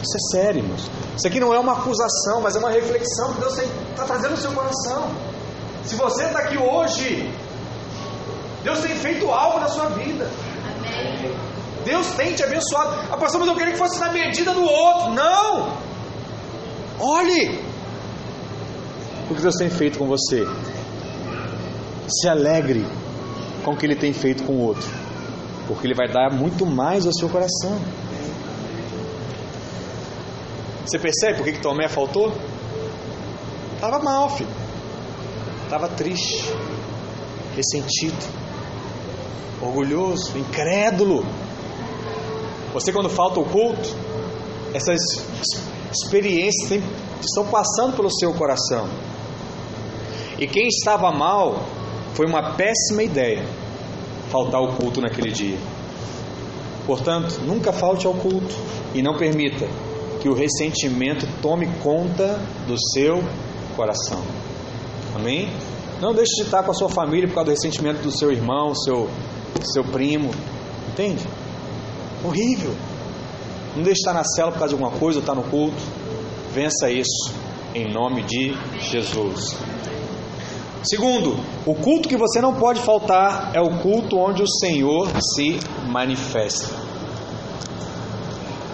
[0.02, 0.90] Isso é sério, irmãos.
[1.16, 4.36] Isso aqui não é uma acusação, mas é uma reflexão que Deus está trazendo no
[4.36, 5.10] seu coração.
[5.84, 7.32] Se você está aqui hoje,
[8.62, 10.30] Deus tem feito algo na sua vida.
[10.78, 11.34] Amém.
[11.84, 13.08] Deus tem te abençoado.
[13.10, 15.12] Ah, pastor, mas eu queria que fosse na medida do outro.
[15.12, 15.76] Não!
[16.98, 17.60] Olhe
[19.30, 20.46] o que Deus tem feito com você.
[22.08, 22.84] Se alegre
[23.64, 24.88] com o que Ele tem feito com o outro,
[25.66, 27.80] porque Ele vai dar muito mais ao seu coração.
[30.90, 32.32] Você percebe por que, que Tomé faltou?
[33.76, 34.50] Estava mal, filho.
[35.62, 36.52] Estava triste,
[37.54, 38.18] ressentido,
[39.62, 41.24] orgulhoso, incrédulo.
[42.72, 43.88] Você, quando falta o culto,
[44.74, 44.98] essas
[45.92, 46.82] experiências
[47.20, 48.88] estão passando pelo seu coração.
[50.40, 51.66] E quem estava mal
[52.14, 53.46] foi uma péssima ideia
[54.28, 55.58] faltar o culto naquele dia.
[56.84, 58.56] Portanto, nunca falte ao culto
[58.92, 59.68] e não permita
[60.20, 63.22] que o ressentimento tome conta do seu
[63.76, 64.22] coração.
[65.14, 65.50] Amém?
[66.00, 68.74] Não deixe de estar com a sua família por causa do ressentimento do seu irmão,
[68.74, 69.10] seu,
[69.72, 70.30] seu primo.
[70.88, 71.22] Entende?
[72.24, 72.74] Horrível.
[73.76, 75.82] Não deixe de estar na cela por causa de alguma coisa ou estar no culto.
[76.52, 77.32] Vença isso
[77.74, 79.56] em nome de Jesus.
[80.82, 85.60] Segundo, o culto que você não pode faltar é o culto onde o Senhor se
[85.86, 86.89] manifesta.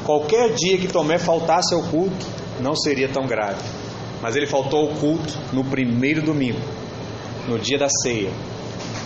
[0.07, 2.25] Qualquer dia que Tomé faltasse ao culto,
[2.61, 3.61] não seria tão grave.
[4.23, 6.61] Mas ele faltou ao culto no primeiro domingo,
[7.49, 8.31] no dia da ceia,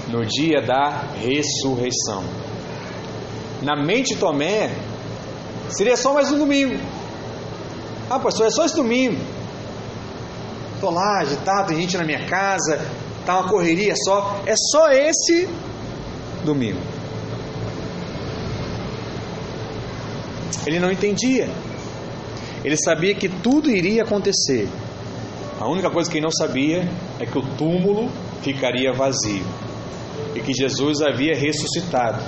[0.08, 2.22] no dia da ressurreição.
[3.62, 4.70] Na mente de Tomé,
[5.70, 6.78] seria só mais um domingo.
[8.10, 9.16] Ah, pastor, é só esse domingo.
[10.74, 12.78] Estou lá agitado, tem gente na minha casa,
[13.20, 14.42] está uma correria só.
[14.44, 15.48] É só esse
[16.44, 16.89] domingo.
[20.66, 21.48] Ele não entendia.
[22.64, 24.68] Ele sabia que tudo iria acontecer.
[25.58, 28.10] A única coisa que ele não sabia é que o túmulo
[28.42, 29.44] ficaria vazio
[30.34, 32.22] e que Jesus havia ressuscitado.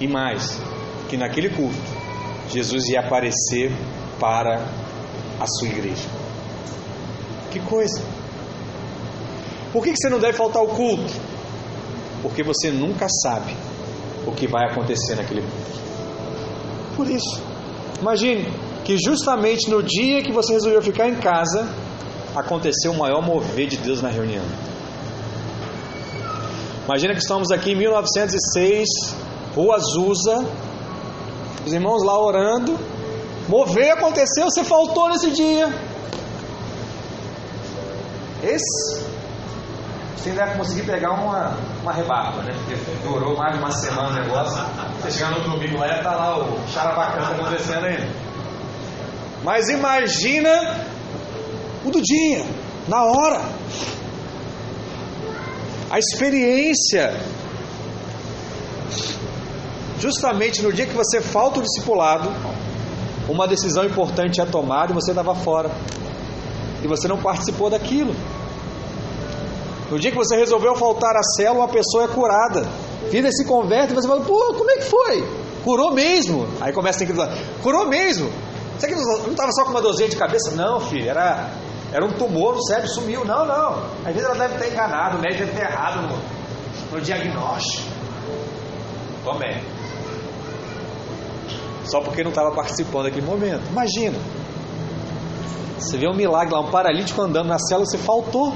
[0.00, 0.60] E mais,
[1.08, 1.76] que naquele culto
[2.50, 3.72] Jesus ia aparecer
[4.20, 4.64] para
[5.40, 6.08] a sua igreja.
[7.50, 8.02] Que coisa!
[9.72, 11.12] Por que você não deve faltar ao culto?
[12.22, 13.56] Porque você nunca sabe
[14.26, 15.75] o que vai acontecer naquele culto
[16.96, 17.40] por isso.
[18.00, 18.46] Imagine
[18.84, 21.68] que justamente no dia que você resolveu ficar em casa,
[22.34, 24.44] aconteceu o maior mover de Deus na reunião.
[26.84, 28.88] Imagina que estamos aqui em 1906,
[29.54, 30.46] Rua Azusa,
[31.66, 32.78] os irmãos lá orando,
[33.48, 35.68] mover aconteceu, você faltou nesse dia.
[38.44, 39.05] Esse
[40.26, 42.52] Você ainda vai conseguir pegar uma, uma rebarba, né?
[42.52, 44.60] Porque durou mais de uma semana o negócio.
[45.00, 48.08] Você chegar no domingo lá e tá lá o charabacana acontecendo ainda.
[49.44, 50.50] Mas imagina
[51.84, 52.44] o do dia,
[52.88, 53.40] na hora.
[55.92, 57.20] A experiência.
[60.00, 62.32] Justamente no dia que você falta o discipulado,
[63.28, 65.70] uma decisão importante é tomada e você estava fora.
[66.82, 68.12] E você não participou daquilo.
[69.90, 72.66] No dia que você resolveu faltar a célula, uma pessoa é curada.
[73.10, 75.28] Vida se converte e você fala, pô, como é que foi?
[75.62, 76.46] Curou mesmo.
[76.60, 77.40] Aí começa a incredulidade.
[77.62, 78.30] Curou mesmo.
[78.78, 80.50] Você que não estava só com uma dorzinha de cabeça?
[80.54, 81.50] Não, filho, era,
[81.92, 83.24] era um tumor no cérebro, sumiu.
[83.24, 83.82] Não, não.
[84.04, 87.88] Às vezes ela deve ter enganado, o médico deve ter errado no, no diagnóstico.
[89.24, 89.62] Tomé.
[91.84, 93.62] Só porque não estava participando daquele momento.
[93.70, 94.18] Imagina.
[95.78, 98.52] Você vê um milagre lá, um paralítico andando na célula, você faltou.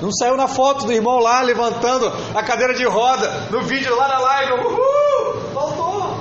[0.00, 4.08] Não saiu na foto do irmão lá levantando a cadeira de roda, no vídeo lá
[4.08, 4.52] na live.
[4.52, 5.40] Uhul!
[5.54, 6.18] Faltou.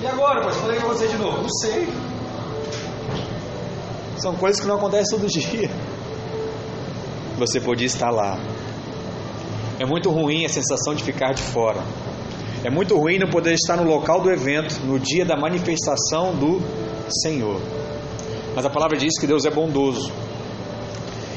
[0.00, 1.42] E agora, pois falei com você de novo?
[1.42, 1.88] Não sei.
[4.18, 5.70] São coisas que não acontecem todo dia.
[7.38, 8.38] Você podia estar lá.
[9.78, 11.82] É muito ruim a sensação de ficar de fora.
[12.64, 16.62] É muito ruim não poder estar no local do evento, no dia da manifestação do
[17.22, 17.60] Senhor.
[18.54, 20.10] Mas a palavra diz que Deus é bondoso.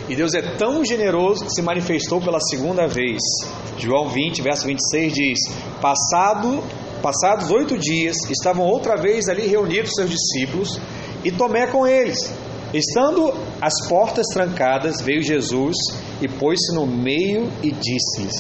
[0.10, 3.22] E Deus é tão generoso que se manifestou pela segunda vez.
[3.78, 5.40] João 20, verso 26 diz:
[5.80, 6.64] Passado,
[7.02, 10.78] Passados oito dias, estavam outra vez ali reunidos seus discípulos
[11.24, 12.18] e Tomé com eles.
[12.74, 15.76] Estando as portas trancadas, veio Jesus
[16.22, 18.36] e pôs-se no meio e disse-lhes: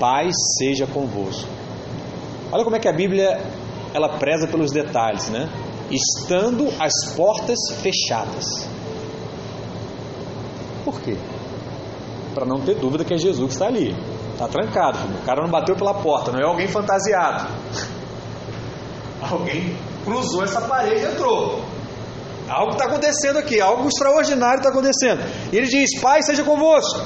[0.00, 1.48] Paz seja convosco.
[2.50, 3.40] Olha como é que a Bíblia
[3.94, 5.48] ela preza pelos detalhes, né?
[5.90, 8.44] Estando as portas fechadas.
[10.88, 11.18] Por quê?
[12.34, 13.94] Para não ter dúvida que é Jesus que está ali.
[14.32, 14.98] Está trancado.
[15.20, 17.46] O cara não bateu pela porta, não é alguém fantasiado.
[19.20, 21.60] Alguém cruzou essa parede e entrou.
[22.48, 25.20] Algo está acontecendo aqui, algo extraordinário está acontecendo.
[25.52, 27.00] E ele diz: Pai, seja convosco.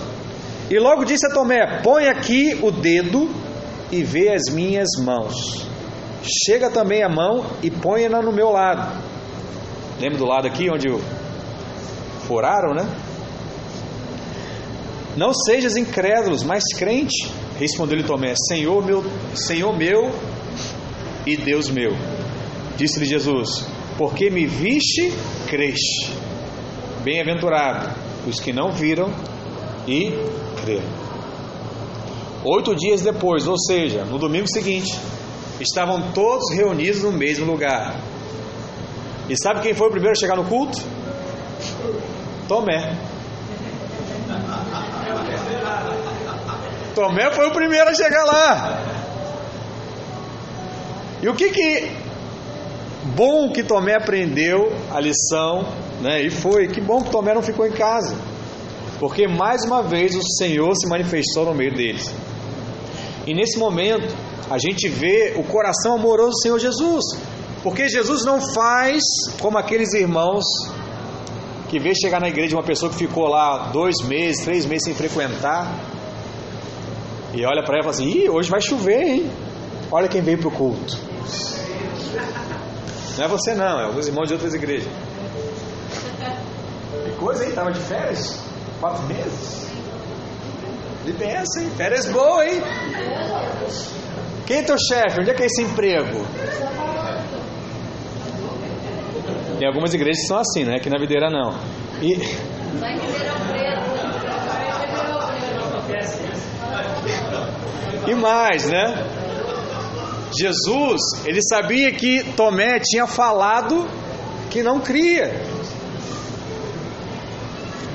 [0.71, 3.29] E logo disse a Tomé: Põe aqui o dedo
[3.91, 5.67] e vê as minhas mãos.
[6.47, 9.03] Chega também a mão e põe-na no meu lado.
[9.99, 10.89] Lembra do lado aqui onde
[12.29, 12.87] furaram, né?
[15.17, 17.31] Não sejas incrédulos, mas crente.
[17.59, 20.11] Respondeu-lhe Tomé: Senhor meu, Senhor meu
[21.27, 21.93] e Deus meu.
[22.77, 23.67] Disse-lhe Jesus:
[23.99, 25.13] Porque me viste,
[25.49, 26.13] creste.
[27.05, 27.91] Bem-aventurado
[28.27, 29.13] os que não viram
[29.87, 30.13] e
[30.65, 31.03] creram.
[32.45, 34.99] Oito dias depois, ou seja, no domingo seguinte,
[35.61, 38.01] estavam todos reunidos no mesmo lugar.
[39.29, 40.81] E sabe quem foi o primeiro a chegar no culto?
[42.49, 43.12] Tomé.
[46.95, 49.03] Tomé foi o primeiro a chegar lá.
[51.23, 51.91] E o que que
[53.15, 55.67] bom que Tomé aprendeu a lição,
[56.01, 56.23] né?
[56.23, 58.17] E foi, que bom que Tomé não ficou em casa.
[58.99, 62.13] Porque mais uma vez o Senhor se manifestou no meio deles.
[63.27, 64.15] E nesse momento,
[64.51, 67.05] a gente vê o coração amoroso do Senhor Jesus.
[67.63, 69.01] Porque Jesus não faz
[69.41, 70.45] como aqueles irmãos
[71.69, 74.95] que vê chegar na igreja uma pessoa que ficou lá dois meses, três meses sem
[74.95, 75.73] frequentar,
[77.35, 79.31] e olha para ela e fala assim: Ih, hoje vai chover, hein?
[79.91, 80.99] Olha quem veio para o culto.
[83.17, 84.91] Não é você, não, é alguns irmãos de outras igrejas.
[87.05, 87.53] Que coisa, hein?
[87.53, 88.43] Tava de férias?
[88.81, 89.67] Quatro meses?
[91.05, 91.71] De benção, hein?
[91.77, 92.63] Férias boas, hein?
[94.47, 95.21] Quem é teu chefe?
[95.21, 96.25] Onde é que é esse emprego?
[99.59, 100.77] Tem algumas igrejas que são assim, né?
[100.77, 101.55] Aqui na videira não.
[102.03, 102.17] E...
[108.07, 108.95] E mais, né?
[110.39, 113.87] Jesus, ele sabia que Tomé tinha falado
[114.51, 115.31] que não cria.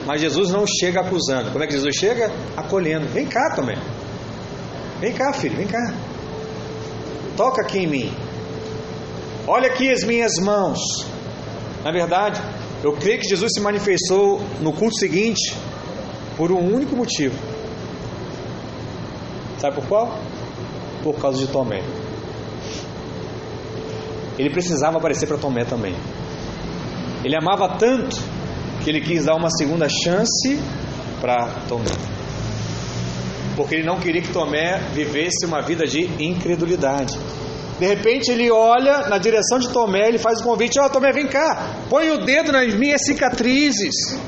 [0.06, 1.52] Mas Jesus não chega acusando.
[1.52, 2.32] Como é que Jesus chega?
[2.56, 3.08] Acolhendo.
[3.08, 3.78] Vem cá, Tomé.
[5.00, 5.94] Vem cá, filho, vem cá.
[7.36, 8.14] Toca aqui em mim.
[9.46, 10.80] Olha aqui as minhas mãos.
[11.84, 12.42] Na verdade,
[12.84, 15.56] eu creio que Jesus se manifestou no culto seguinte
[16.36, 17.36] por um único motivo.
[19.58, 20.20] Sabe por qual?
[21.04, 21.82] Por causa de Tomé.
[24.38, 25.96] Ele precisava aparecer para Tomé também.
[27.24, 28.16] Ele amava tanto
[28.84, 30.60] que ele quis dar uma segunda chance
[31.20, 31.92] para Tomé.
[33.56, 37.18] Porque ele não queria que Tomé vivesse uma vida de incredulidade.
[37.80, 41.12] De repente ele olha na direção de Tomé, ele faz o convite: Ó, oh, Tomé,
[41.12, 44.20] vem cá, põe o dedo nas minhas cicatrizes.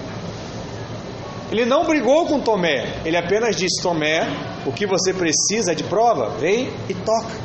[1.52, 4.28] Ele não brigou com Tomé, ele apenas disse: Tomé,
[4.66, 6.30] o que você precisa de prova?
[6.38, 7.36] Vem e toca.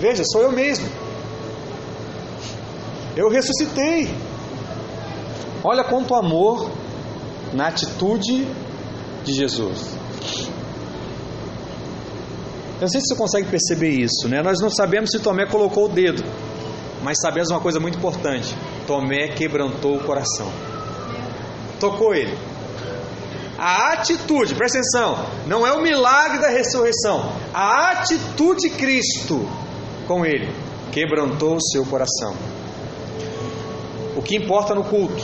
[0.00, 0.88] Veja, sou eu mesmo.
[3.16, 4.08] Eu ressuscitei.
[5.64, 6.70] Olha quanto amor
[7.52, 8.46] na atitude
[9.24, 9.96] de Jesus.
[12.76, 14.42] Eu não sei se você consegue perceber isso, né?
[14.42, 16.22] Nós não sabemos se Tomé colocou o dedo,
[17.02, 18.54] mas sabemos uma coisa muito importante:
[18.86, 20.52] Tomé quebrantou o coração,
[21.80, 22.36] tocou ele.
[23.58, 29.48] A atitude, presta atenção, não é o milagre da ressurreição, a atitude de Cristo
[30.06, 30.52] com ele
[30.92, 32.34] quebrantou o seu coração.
[34.14, 35.22] O que importa no culto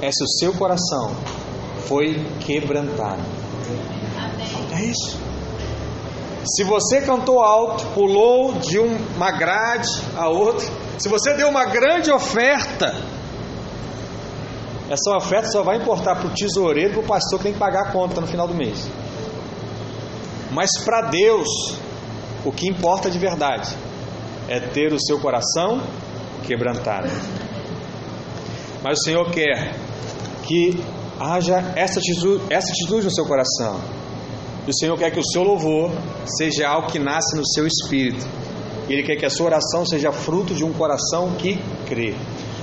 [0.00, 1.14] é se o seu coração
[1.86, 3.22] foi quebrantado.
[4.72, 5.18] É isso.
[6.46, 10.66] Se você cantou alto, pulou de uma grade a outra,
[10.98, 12.94] se você deu uma grande oferta,
[14.88, 17.58] essa oferta só vai importar para o tesoureiro e para o pastor que tem que
[17.58, 18.88] pagar a conta no final do mês.
[20.52, 21.48] Mas para Deus,
[22.44, 23.74] o que importa de verdade
[24.48, 25.82] é ter o seu coração
[26.46, 27.08] quebrantado.
[28.82, 29.74] Mas o Senhor quer
[30.42, 30.78] que
[31.18, 33.80] haja essa atitude, essa atitude no seu coração.
[34.66, 35.90] E o Senhor quer que o seu louvor
[36.38, 38.26] seja algo que nasce no seu espírito.
[38.88, 42.14] E Ele quer que a sua oração seja fruto de um coração que crê.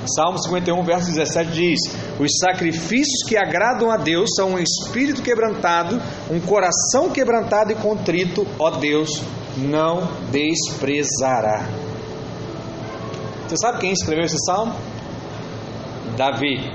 [0.05, 1.79] Salmo 51, verso 17 diz:
[2.19, 8.45] Os sacrifícios que agradam a Deus são um espírito quebrantado, um coração quebrantado e contrito,
[8.57, 9.21] ó Deus,
[9.57, 11.67] não desprezará.
[13.47, 14.73] Você sabe quem escreveu esse salmo?
[16.15, 16.71] Davi.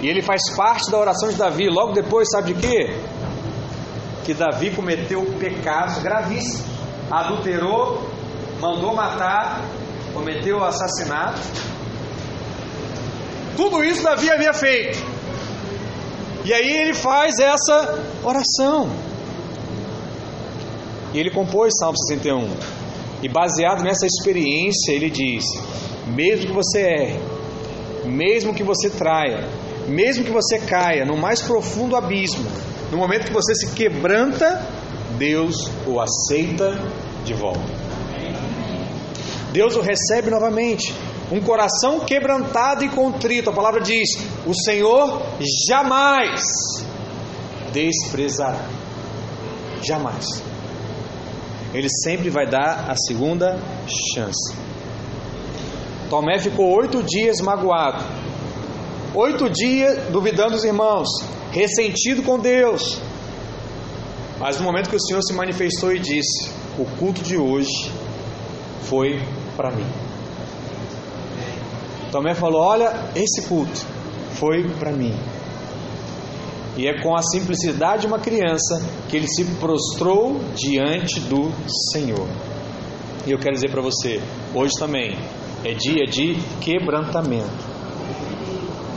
[0.00, 1.68] E ele faz parte da oração de Davi.
[1.68, 2.96] Logo depois, sabe de quê?
[4.24, 6.64] Que Davi cometeu pecados gravíssimos.
[7.10, 8.08] Adulterou,
[8.60, 9.62] mandou matar,
[10.14, 11.40] cometeu assassinato.
[13.56, 14.98] Tudo isso Davi havia feito.
[16.44, 18.90] E aí ele faz essa oração.
[21.12, 22.48] E ele compôs Salmo 61.
[23.22, 25.44] E baseado nessa experiência, ele diz:
[26.08, 27.20] mesmo que você erre,
[28.04, 29.48] mesmo que você traia,
[29.88, 32.44] mesmo que você caia no mais profundo abismo,
[32.90, 34.66] no momento que você se quebranta,
[35.16, 36.78] Deus o aceita
[37.24, 37.83] de volta.
[39.54, 40.92] Deus o recebe novamente.
[41.30, 43.50] Um coração quebrantado e contrito.
[43.50, 45.22] A palavra diz: O Senhor
[45.68, 46.42] jamais
[47.72, 48.68] desprezará.
[49.80, 50.42] Jamais.
[51.72, 53.60] Ele sempre vai dar a segunda
[54.12, 54.56] chance.
[56.10, 58.04] Tomé ficou oito dias magoado,
[59.14, 61.08] oito dias duvidando dos irmãos,
[61.52, 63.00] ressentido com Deus.
[64.40, 67.92] Mas no momento que o Senhor se manifestou e disse: O culto de hoje
[68.82, 69.22] foi
[69.56, 69.86] para mim.
[72.10, 73.84] Tomé falou: Olha, esse culto
[74.34, 75.14] foi para mim.
[76.76, 81.52] E é com a simplicidade de uma criança que ele se prostrou diante do
[81.92, 82.28] Senhor.
[83.26, 84.20] E eu quero dizer para você,
[84.52, 85.16] hoje também
[85.64, 87.74] é dia de quebrantamento.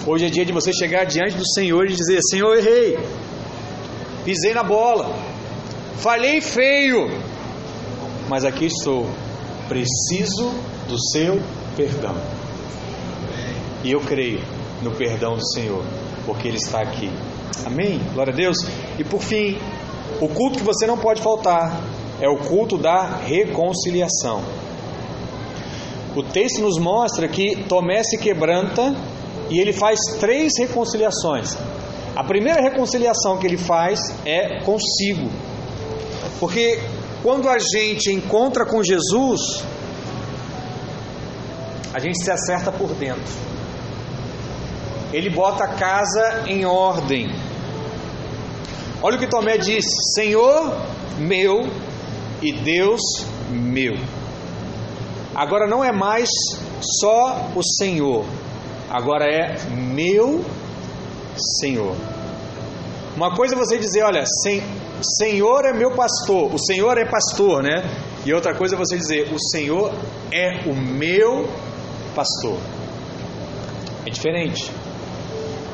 [0.05, 2.97] Hoje é dia de você chegar diante do Senhor e dizer: Senhor, errei,
[4.25, 5.13] pisei na bola,
[5.97, 7.09] falhei feio,
[8.29, 9.07] mas aqui estou,
[9.67, 10.51] preciso
[10.87, 11.39] do seu
[11.75, 12.15] perdão.
[13.83, 14.41] E eu creio
[14.81, 15.83] no perdão do Senhor,
[16.25, 17.11] porque Ele está aqui.
[17.65, 17.99] Amém?
[18.13, 18.57] Glória a Deus.
[18.97, 19.57] E por fim,
[20.21, 21.81] o culto que você não pode faltar
[22.19, 24.41] é o culto da reconciliação.
[26.15, 28.95] O texto nos mostra que Tomé se quebranta
[29.49, 31.55] e ele faz três reconciliações.
[32.15, 35.29] A primeira reconciliação que ele faz é consigo.
[36.39, 36.79] Porque
[37.27, 39.61] quando a gente encontra com Jesus,
[41.93, 43.33] a gente se acerta por dentro.
[45.11, 47.27] Ele bota a casa em ordem.
[49.01, 49.83] Olha o que Tomé diz:
[50.15, 50.73] Senhor
[51.19, 51.67] meu
[52.41, 53.01] e Deus
[53.51, 53.95] meu.
[55.35, 56.29] Agora não é mais
[57.01, 58.23] só o Senhor,
[58.89, 60.45] agora é meu
[61.59, 61.93] Senhor.
[63.17, 64.63] Uma coisa é você dizer, olha, sen,
[65.03, 67.83] Senhor é meu pastor, o Senhor é pastor, né?
[68.25, 69.93] E outra coisa é você dizer, o Senhor
[70.33, 71.47] é o meu
[72.15, 72.57] pastor.
[74.05, 74.71] É diferente.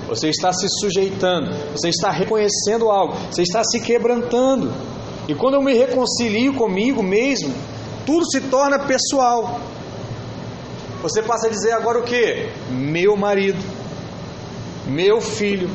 [0.07, 4.71] Você está se sujeitando, você está reconhecendo algo, você está se quebrantando.
[5.27, 7.53] E quando eu me reconcilio comigo mesmo,
[8.05, 9.59] tudo se torna pessoal.
[11.01, 12.49] Você passa a dizer agora o que?
[12.69, 13.59] Meu marido,
[14.87, 15.69] meu filho,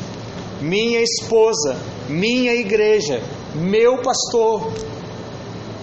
[0.61, 1.77] minha esposa,
[2.09, 3.23] minha igreja,
[3.55, 4.73] meu pastor.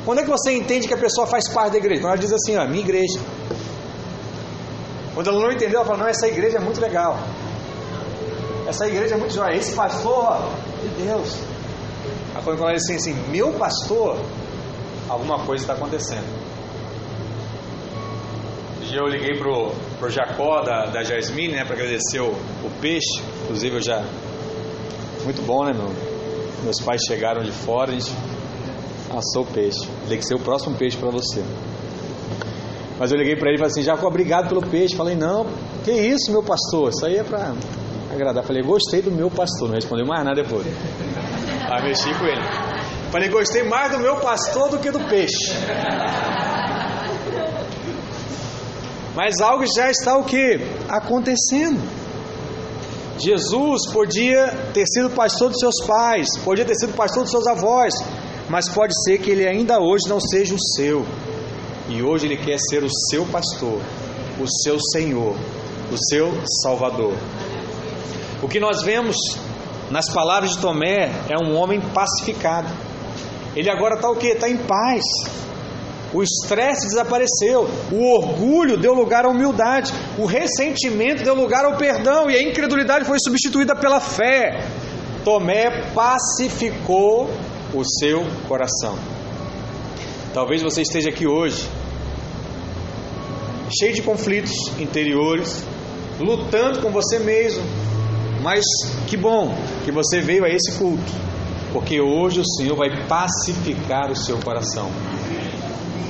[0.06, 2.02] Quando é que você entende que a pessoa faz parte da igreja?
[2.02, 3.20] Quando ela diz assim, ó, minha igreja.
[5.14, 7.18] Quando ela não entendeu, ela fala, não, essa igreja é muito legal.
[8.68, 9.56] essa igreja é muito joia.
[9.56, 10.50] Esse pastor,
[10.82, 11.38] de Deus.
[12.36, 14.20] Aí quando ele disse assim, meu pastor,
[15.10, 16.46] alguma coisa está acontecendo.
[18.92, 23.22] Eu liguei pro, pro Jacó da, da Jasmine, né, para agradecer o, o peixe.
[23.44, 24.06] Inclusive eu já.
[25.24, 26.15] Muito bom, né, meu?
[26.66, 28.12] Meus pais chegaram de fora, a gente
[29.16, 29.88] assou o peixe.
[30.10, 31.44] Tem que ser o próximo peixe para você.
[32.98, 34.96] Mas eu liguei para ele e falei assim: Jacó, obrigado pelo peixe.
[34.96, 35.46] Falei: Não,
[35.84, 36.90] que isso, meu pastor?
[36.90, 37.54] Isso aí é para
[38.12, 38.44] agradar.
[38.44, 39.68] Falei: Gostei do meu pastor.
[39.68, 40.66] Não respondeu mais nada depois.
[41.70, 42.42] Aí mexi com ele.
[43.12, 45.54] Falei: Gostei mais do meu pastor do que do peixe.
[49.16, 50.62] Mas algo já está o que?
[50.90, 52.05] Acontecendo.
[53.18, 57.94] Jesus podia ter sido pastor dos seus pais, podia ter sido pastor dos seus avós,
[58.50, 61.06] mas pode ser que ele ainda hoje não seja o seu.
[61.88, 63.80] E hoje ele quer ser o seu pastor,
[64.40, 65.36] o seu Senhor,
[65.92, 67.14] o seu Salvador.
[68.42, 69.16] O que nós vemos
[69.90, 72.68] nas palavras de Tomé é um homem pacificado.
[73.56, 74.28] Ele agora está o que?
[74.28, 75.04] Está em paz.
[76.16, 82.32] O estresse desapareceu, o orgulho deu lugar à humildade, o ressentimento deu lugar ao perdão
[82.32, 84.66] e a incredulidade foi substituída pela fé.
[85.26, 87.30] Tomé pacificou
[87.74, 88.98] o seu coração.
[90.34, 91.68] Talvez você esteja aqui hoje,
[93.78, 95.66] cheio de conflitos interiores,
[96.18, 97.62] lutando com você mesmo,
[98.42, 98.64] mas
[99.06, 99.54] que bom
[99.84, 101.12] que você veio a esse culto,
[101.74, 104.90] porque hoje o Senhor vai pacificar o seu coração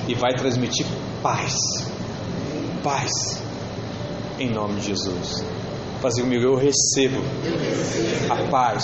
[0.07, 0.85] e vai transmitir
[1.21, 1.53] paz.
[2.83, 3.11] Paz.
[4.39, 5.43] Em nome de Jesus.
[6.01, 7.21] Fazer comigo, eu recebo
[8.29, 8.83] a paz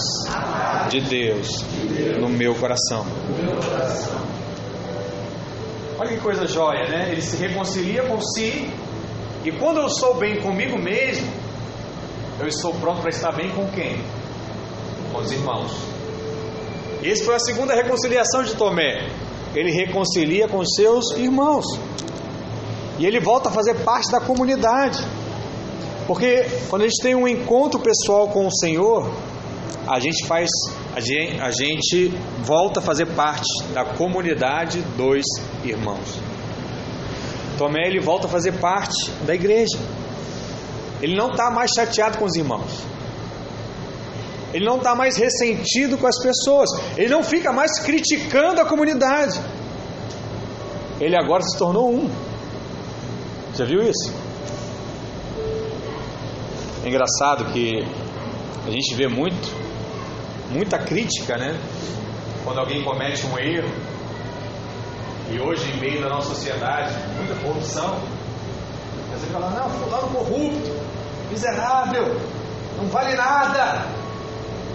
[0.89, 1.63] de Deus
[2.19, 3.05] no meu coração.
[5.99, 7.09] Olha que coisa jóia, né?
[7.11, 8.69] Ele se reconcilia com si.
[9.43, 11.27] E quando eu sou bem comigo mesmo,
[12.39, 14.01] eu estou pronto para estar bem com quem?
[15.11, 15.71] Com os irmãos.
[17.03, 19.09] Essa foi a segunda reconciliação de Tomé.
[19.55, 21.65] Ele reconcilia com seus irmãos.
[22.97, 25.03] E ele volta a fazer parte da comunidade.
[26.07, 29.09] Porque quando a gente tem um encontro pessoal com o Senhor,
[29.87, 30.49] a gente faz,
[30.95, 35.23] a gente, a gente volta a fazer parte da comunidade dos
[35.63, 36.19] irmãos.
[37.57, 39.77] Tomé ele volta a fazer parte da igreja.
[41.01, 42.83] Ele não está mais chateado com os irmãos.
[44.53, 46.69] Ele não está mais ressentido com as pessoas.
[46.97, 49.39] Ele não fica mais criticando a comunidade.
[50.99, 52.09] Ele agora se tornou um.
[53.55, 54.13] Já viu isso?
[56.83, 57.83] É engraçado que
[58.67, 59.49] a gente vê muito,
[60.49, 61.59] muita crítica, né?
[62.43, 63.69] Quando alguém comete um erro,
[65.31, 67.99] e hoje, em meio da nossa sociedade, muita corrupção,
[69.13, 70.71] você fala, não, fulano corrupto,
[71.29, 72.19] miserável,
[72.77, 73.85] não vale nada.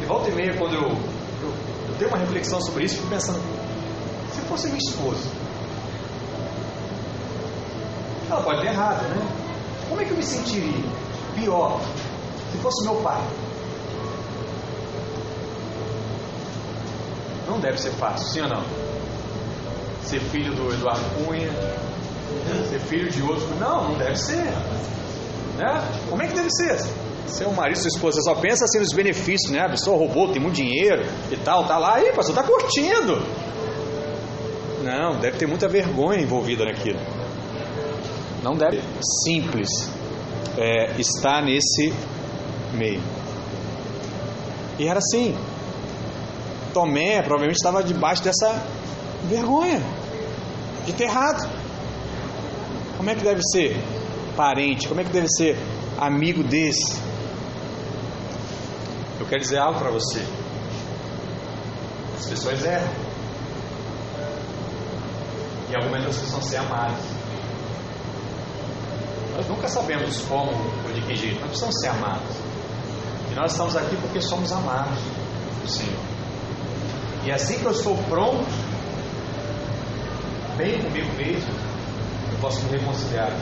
[0.06, 1.54] Volta e meia, quando eu, eu,
[1.88, 3.40] eu tenho uma reflexão sobre isso, fico pensando,
[4.32, 5.28] se fosse minha esposa,
[8.30, 9.26] ela pode ter errado, né?
[9.88, 10.84] Como é que eu me sentiria?
[11.34, 11.80] Pior,
[12.52, 13.20] se fosse meu pai.
[17.48, 18.64] Não deve ser fácil, sim ou não?
[20.02, 21.50] Ser filho do Eduardo Cunha,
[22.68, 23.48] ser filho de outro.
[23.58, 24.44] Não, não deve ser.
[25.56, 26.06] Né?
[26.08, 27.05] Como é que deve ser?
[27.26, 29.60] Seu marido, sua esposa, você só pensa assim nos benefícios, né?
[29.60, 33.20] A pessoa roubou, tem muito dinheiro e tal, tá lá, aí, pastor, tá curtindo.
[34.82, 37.00] Não, deve ter muita vergonha envolvida naquilo.
[38.42, 38.80] Não deve
[39.24, 39.68] simples
[40.56, 41.92] é, estar nesse
[42.72, 43.02] meio.
[44.78, 45.36] E era assim.
[46.72, 48.62] Tomé provavelmente estava debaixo dessa
[49.24, 49.82] vergonha
[50.84, 51.50] de ter errado.
[52.96, 53.76] Como é que deve ser
[54.36, 54.86] parente?
[54.86, 55.58] Como é que deve ser
[55.98, 57.05] amigo desse?
[59.26, 60.24] Eu quero dizer algo para você.
[62.16, 62.88] As pessoas erram.
[65.68, 67.02] E algumas momentos precisam ser amadas.
[69.36, 72.36] Nós nunca sabemos como ou de que jeito, nós precisamos ser amados.
[73.32, 74.96] E nós estamos aqui porque somos amados
[75.60, 75.98] do Senhor.
[77.24, 78.46] E assim que eu estou pronto,
[80.56, 81.52] bem comigo mesmo,
[82.30, 83.32] eu posso me reconciliar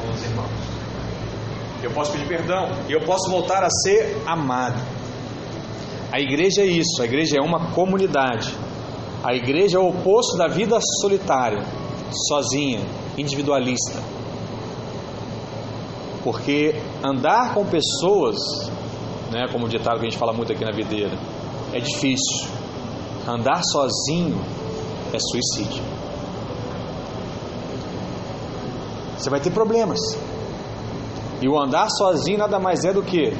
[0.00, 0.50] com os irmãos.
[1.82, 5.01] Eu posso pedir perdão e eu posso voltar a ser amado.
[6.12, 8.54] A igreja é isso, a igreja é uma comunidade.
[9.24, 11.64] A igreja é o oposto da vida solitária,
[12.28, 12.80] sozinha,
[13.16, 13.98] individualista.
[16.22, 18.36] Porque andar com pessoas,
[19.30, 21.18] né, como o ditado que a gente fala muito aqui na videira,
[21.72, 22.46] é difícil.
[23.26, 24.38] Andar sozinho
[25.14, 25.82] é suicídio.
[29.16, 29.98] Você vai ter problemas.
[31.40, 33.32] E o andar sozinho nada mais é do que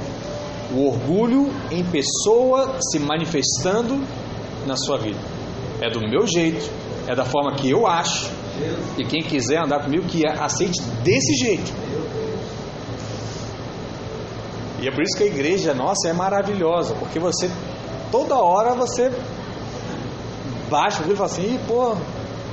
[0.73, 4.01] o orgulho em pessoa se manifestando
[4.67, 5.19] na sua vida.
[5.81, 6.71] É do meu jeito,
[7.07, 8.31] é da forma que eu acho,
[8.99, 11.73] e quem quiser andar comigo, que aceite desse jeito.
[14.81, 17.51] E é por isso que a igreja nossa é maravilhosa, porque você,
[18.11, 19.13] toda hora você
[20.69, 21.95] baixa o e fala assim, pô,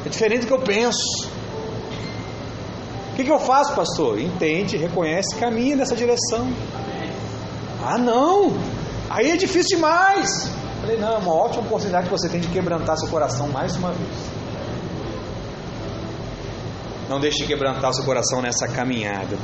[0.06, 1.28] é diferente do que eu penso.
[3.12, 4.20] O que, que eu faço, pastor?
[4.20, 6.48] Entende, reconhece, caminha nessa direção.
[7.84, 8.54] Ah, não!
[9.10, 10.52] Aí é difícil demais.
[10.82, 13.92] Falei, não, é uma ótima oportunidade que você tem de quebrantar seu coração mais uma
[13.92, 14.40] vez.
[17.10, 19.38] Não deixe de quebrantar seu coração nessa caminhada.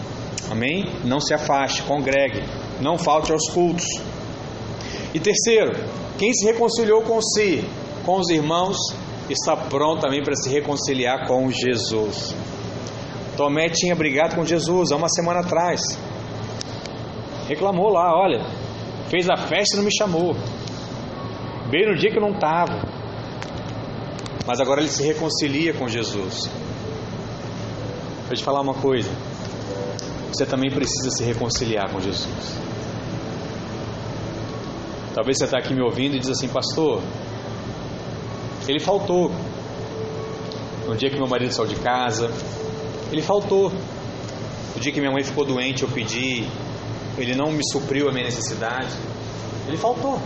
[0.51, 0.85] Amém?
[1.03, 2.43] Não se afaste, congregue,
[2.79, 3.85] não falte aos cultos.
[5.13, 5.71] E terceiro,
[6.17, 7.67] quem se reconciliou com si,
[8.05, 8.77] com os irmãos,
[9.29, 12.35] está pronto também para se reconciliar com Jesus.
[13.35, 15.81] Tomé tinha brigado com Jesus há uma semana atrás.
[17.47, 18.43] Reclamou lá, olha,
[19.09, 20.35] fez a festa e não me chamou.
[21.69, 22.81] Veio no dia que eu não estava.
[24.47, 26.49] Mas agora ele se reconcilia com Jesus.
[28.27, 29.09] Vou te falar uma coisa.
[30.31, 32.59] Você também precisa se reconciliar com Jesus.
[35.13, 37.01] Talvez você está aqui me ouvindo e diz assim, pastor,
[38.67, 39.31] ele faltou.
[40.87, 42.29] No dia que meu marido saiu de casa,
[43.11, 43.71] ele faltou.
[44.75, 46.45] No dia que minha mãe ficou doente, eu pedi,
[47.17, 48.93] ele não me supriu a minha necessidade.
[49.67, 50.19] Ele faltou.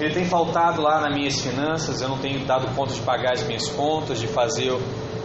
[0.00, 3.42] Ele tem faltado lá nas minhas finanças, eu não tenho dado conta de pagar as
[3.44, 4.72] minhas contas, de fazer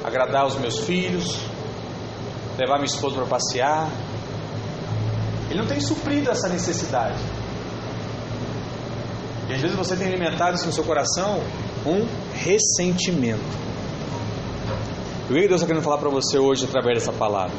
[0.04, 1.40] agradar os meus filhos,
[2.58, 3.90] levar minha esposa para passear.
[5.50, 7.18] Ele não tem suprido essa necessidade.
[9.50, 11.42] E às vezes você tem alimentado isso no seu coração
[11.86, 13.68] um ressentimento.
[15.30, 17.56] O que Deus está querendo falar para você hoje através dessa palavra?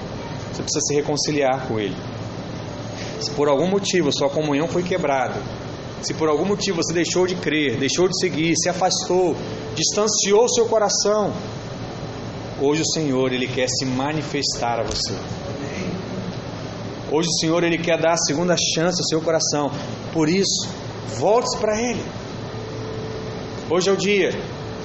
[0.52, 1.96] Você precisa se reconciliar com Ele.
[3.20, 5.40] Se por algum motivo sua comunhão foi quebrada,
[6.02, 9.36] se por algum motivo você deixou de crer, deixou de seguir, se afastou,
[9.74, 11.32] distanciou seu coração,
[12.60, 15.14] hoje o Senhor ele quer se manifestar a você.
[17.10, 19.70] Hoje o Senhor ele quer dar a segunda chance ao seu coração.
[20.12, 20.68] Por isso,
[21.18, 22.02] volte para Ele.
[23.70, 24.30] Hoje é o dia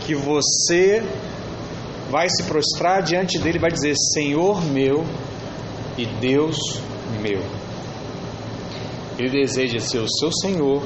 [0.06, 1.04] que você
[2.10, 5.06] vai se prostrar diante dele e vai dizer: Senhor meu
[5.98, 6.58] e Deus
[7.22, 7.42] meu.
[9.18, 10.82] Ele deseja ser o seu Senhor,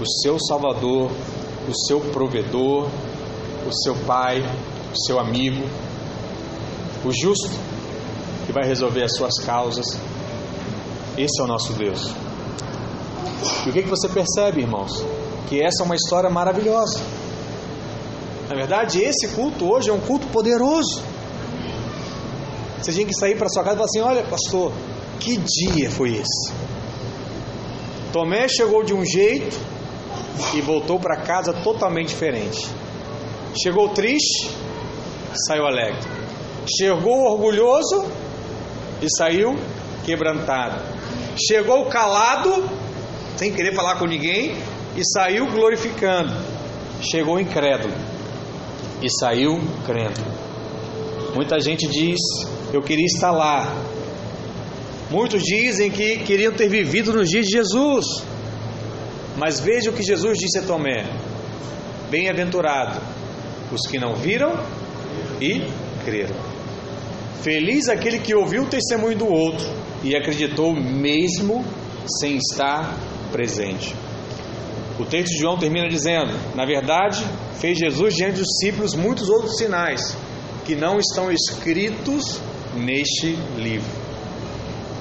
[0.00, 1.10] o seu Salvador,
[1.68, 2.88] o seu provedor,
[3.66, 4.40] o seu Pai,
[4.92, 5.64] o seu amigo,
[7.04, 7.50] o justo
[8.46, 9.86] que vai resolver as suas causas.
[11.16, 12.12] Esse é o nosso Deus.
[13.66, 15.04] E o que, que você percebe, irmãos?
[15.48, 17.00] Que essa é uma história maravilhosa.
[18.48, 21.02] Na verdade, esse culto hoje é um culto poderoso.
[22.80, 24.72] Você tinha que sair para sua casa e falar assim: Olha, pastor,
[25.20, 26.52] que dia foi esse?
[28.12, 29.58] Tomé chegou de um jeito
[30.54, 32.68] e voltou para casa totalmente diferente.
[33.62, 34.50] Chegou triste,
[35.46, 36.00] saiu alegre.
[36.78, 38.04] Chegou orgulhoso
[39.00, 39.56] e saiu
[40.04, 40.82] quebrantado.
[41.36, 42.68] Chegou calado
[43.36, 44.54] sem querer falar com ninguém,
[44.96, 46.32] e saiu glorificando.
[47.00, 47.94] Chegou incrédulo
[49.02, 50.20] e saiu crendo.
[51.34, 52.18] Muita gente diz:
[52.72, 53.66] Eu queria estar lá.
[55.12, 58.06] Muitos dizem que queriam ter vivido nos dias de Jesus.
[59.36, 61.04] Mas veja o que Jesus disse a Tomé:
[62.10, 62.98] Bem-aventurado
[63.70, 64.58] os que não viram
[65.38, 65.60] e
[66.02, 66.34] creram.
[67.42, 69.66] Feliz aquele que ouviu o testemunho do outro
[70.02, 71.62] e acreditou mesmo
[72.18, 72.98] sem estar
[73.30, 73.94] presente.
[74.98, 77.22] O texto de João termina dizendo: Na verdade,
[77.60, 80.16] fez Jesus diante dos discípulos muitos outros sinais
[80.64, 82.40] que não estão escritos
[82.74, 84.01] neste livro.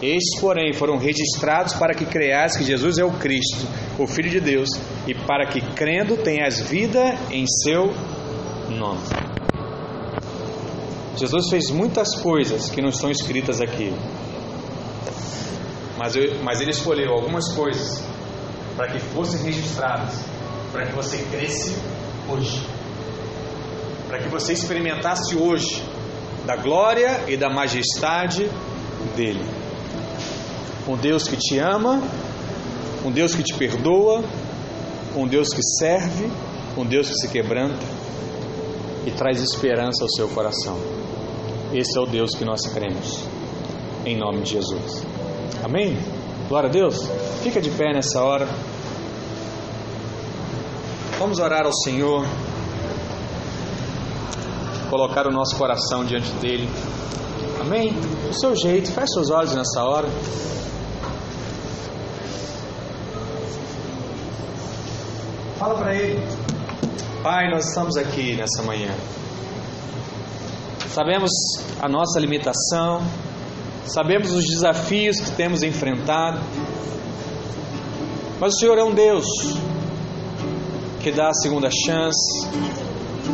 [0.02, 3.68] Estes, porém, foram registrados para que creais que Jesus é o Cristo,
[3.99, 4.70] o Filho de Deus,
[5.06, 7.93] e para que, crendo, tenhas vida em seu
[8.70, 9.02] nome.
[11.16, 13.93] Jesus fez muitas coisas que não estão escritas aqui,
[15.99, 18.04] mas, eu, mas ele escolheu algumas coisas
[18.76, 20.16] para que fossem registradas,
[20.72, 21.76] para que você cresce
[22.28, 22.66] hoje,
[24.08, 25.84] para que você experimentasse hoje
[26.43, 28.49] da glória e da majestade
[29.16, 29.61] dele.
[30.92, 32.02] Um Deus que te ama,
[33.06, 34.26] um Deus que te perdoa,
[35.16, 36.30] um Deus que serve,
[36.78, 37.80] um Deus que se quebranta
[39.08, 40.78] e traz esperança ao seu coração.
[41.74, 43.24] Esse é o Deus que nós cremos,
[44.06, 45.06] em nome de Jesus.
[45.64, 45.98] Amém?
[46.50, 46.98] Glória a Deus.
[47.42, 48.46] Fica de pé nessa hora.
[51.18, 52.26] Vamos orar ao Senhor.
[54.89, 56.70] Colocar o nosso coração diante dele.
[57.62, 57.94] Amém?
[57.94, 60.10] Do seu jeito, feche seus olhos nessa hora.
[65.62, 66.20] Fala para Ele.
[67.22, 68.89] Pai, nós estamos aqui nessa manhã.
[70.88, 71.30] Sabemos
[71.80, 73.03] a nossa limitação,
[73.86, 76.39] sabemos os desafios que temos enfrentado,
[78.39, 79.24] mas o Senhor é um Deus
[80.99, 82.47] que dá a segunda chance.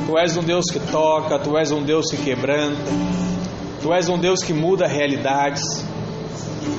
[0.06, 2.92] Tu és um Deus que toca, tu és um Deus que quebranta,
[3.82, 5.64] tu és um Deus que muda realidades.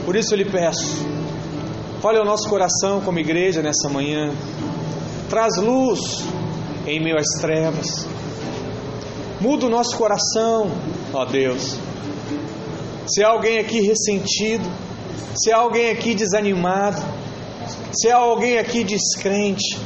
[0.04, 0.94] Por isso eu lhe peço,
[2.02, 4.30] olha o nosso coração como igreja nessa manhã,
[5.28, 6.00] traz luz
[6.86, 8.06] em meio às trevas,
[9.40, 10.70] muda o nosso coração,
[11.12, 11.76] ó Deus.
[13.06, 14.64] Se há alguém aqui ressentido,
[15.36, 17.02] se há alguém aqui desanimado,
[17.92, 19.78] se há alguém aqui descrente,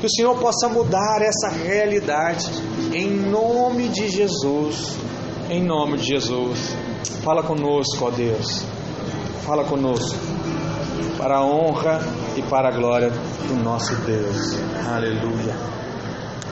[0.00, 2.46] que o Senhor possa mudar essa realidade,
[2.92, 4.96] em nome de Jesus.
[5.48, 6.76] Em nome de Jesus.
[7.22, 8.64] Fala conosco, ó Deus.
[9.44, 10.18] Fala conosco.
[11.18, 12.00] Para a honra
[12.36, 14.58] e para a glória do nosso Deus.
[14.86, 15.85] Aleluia.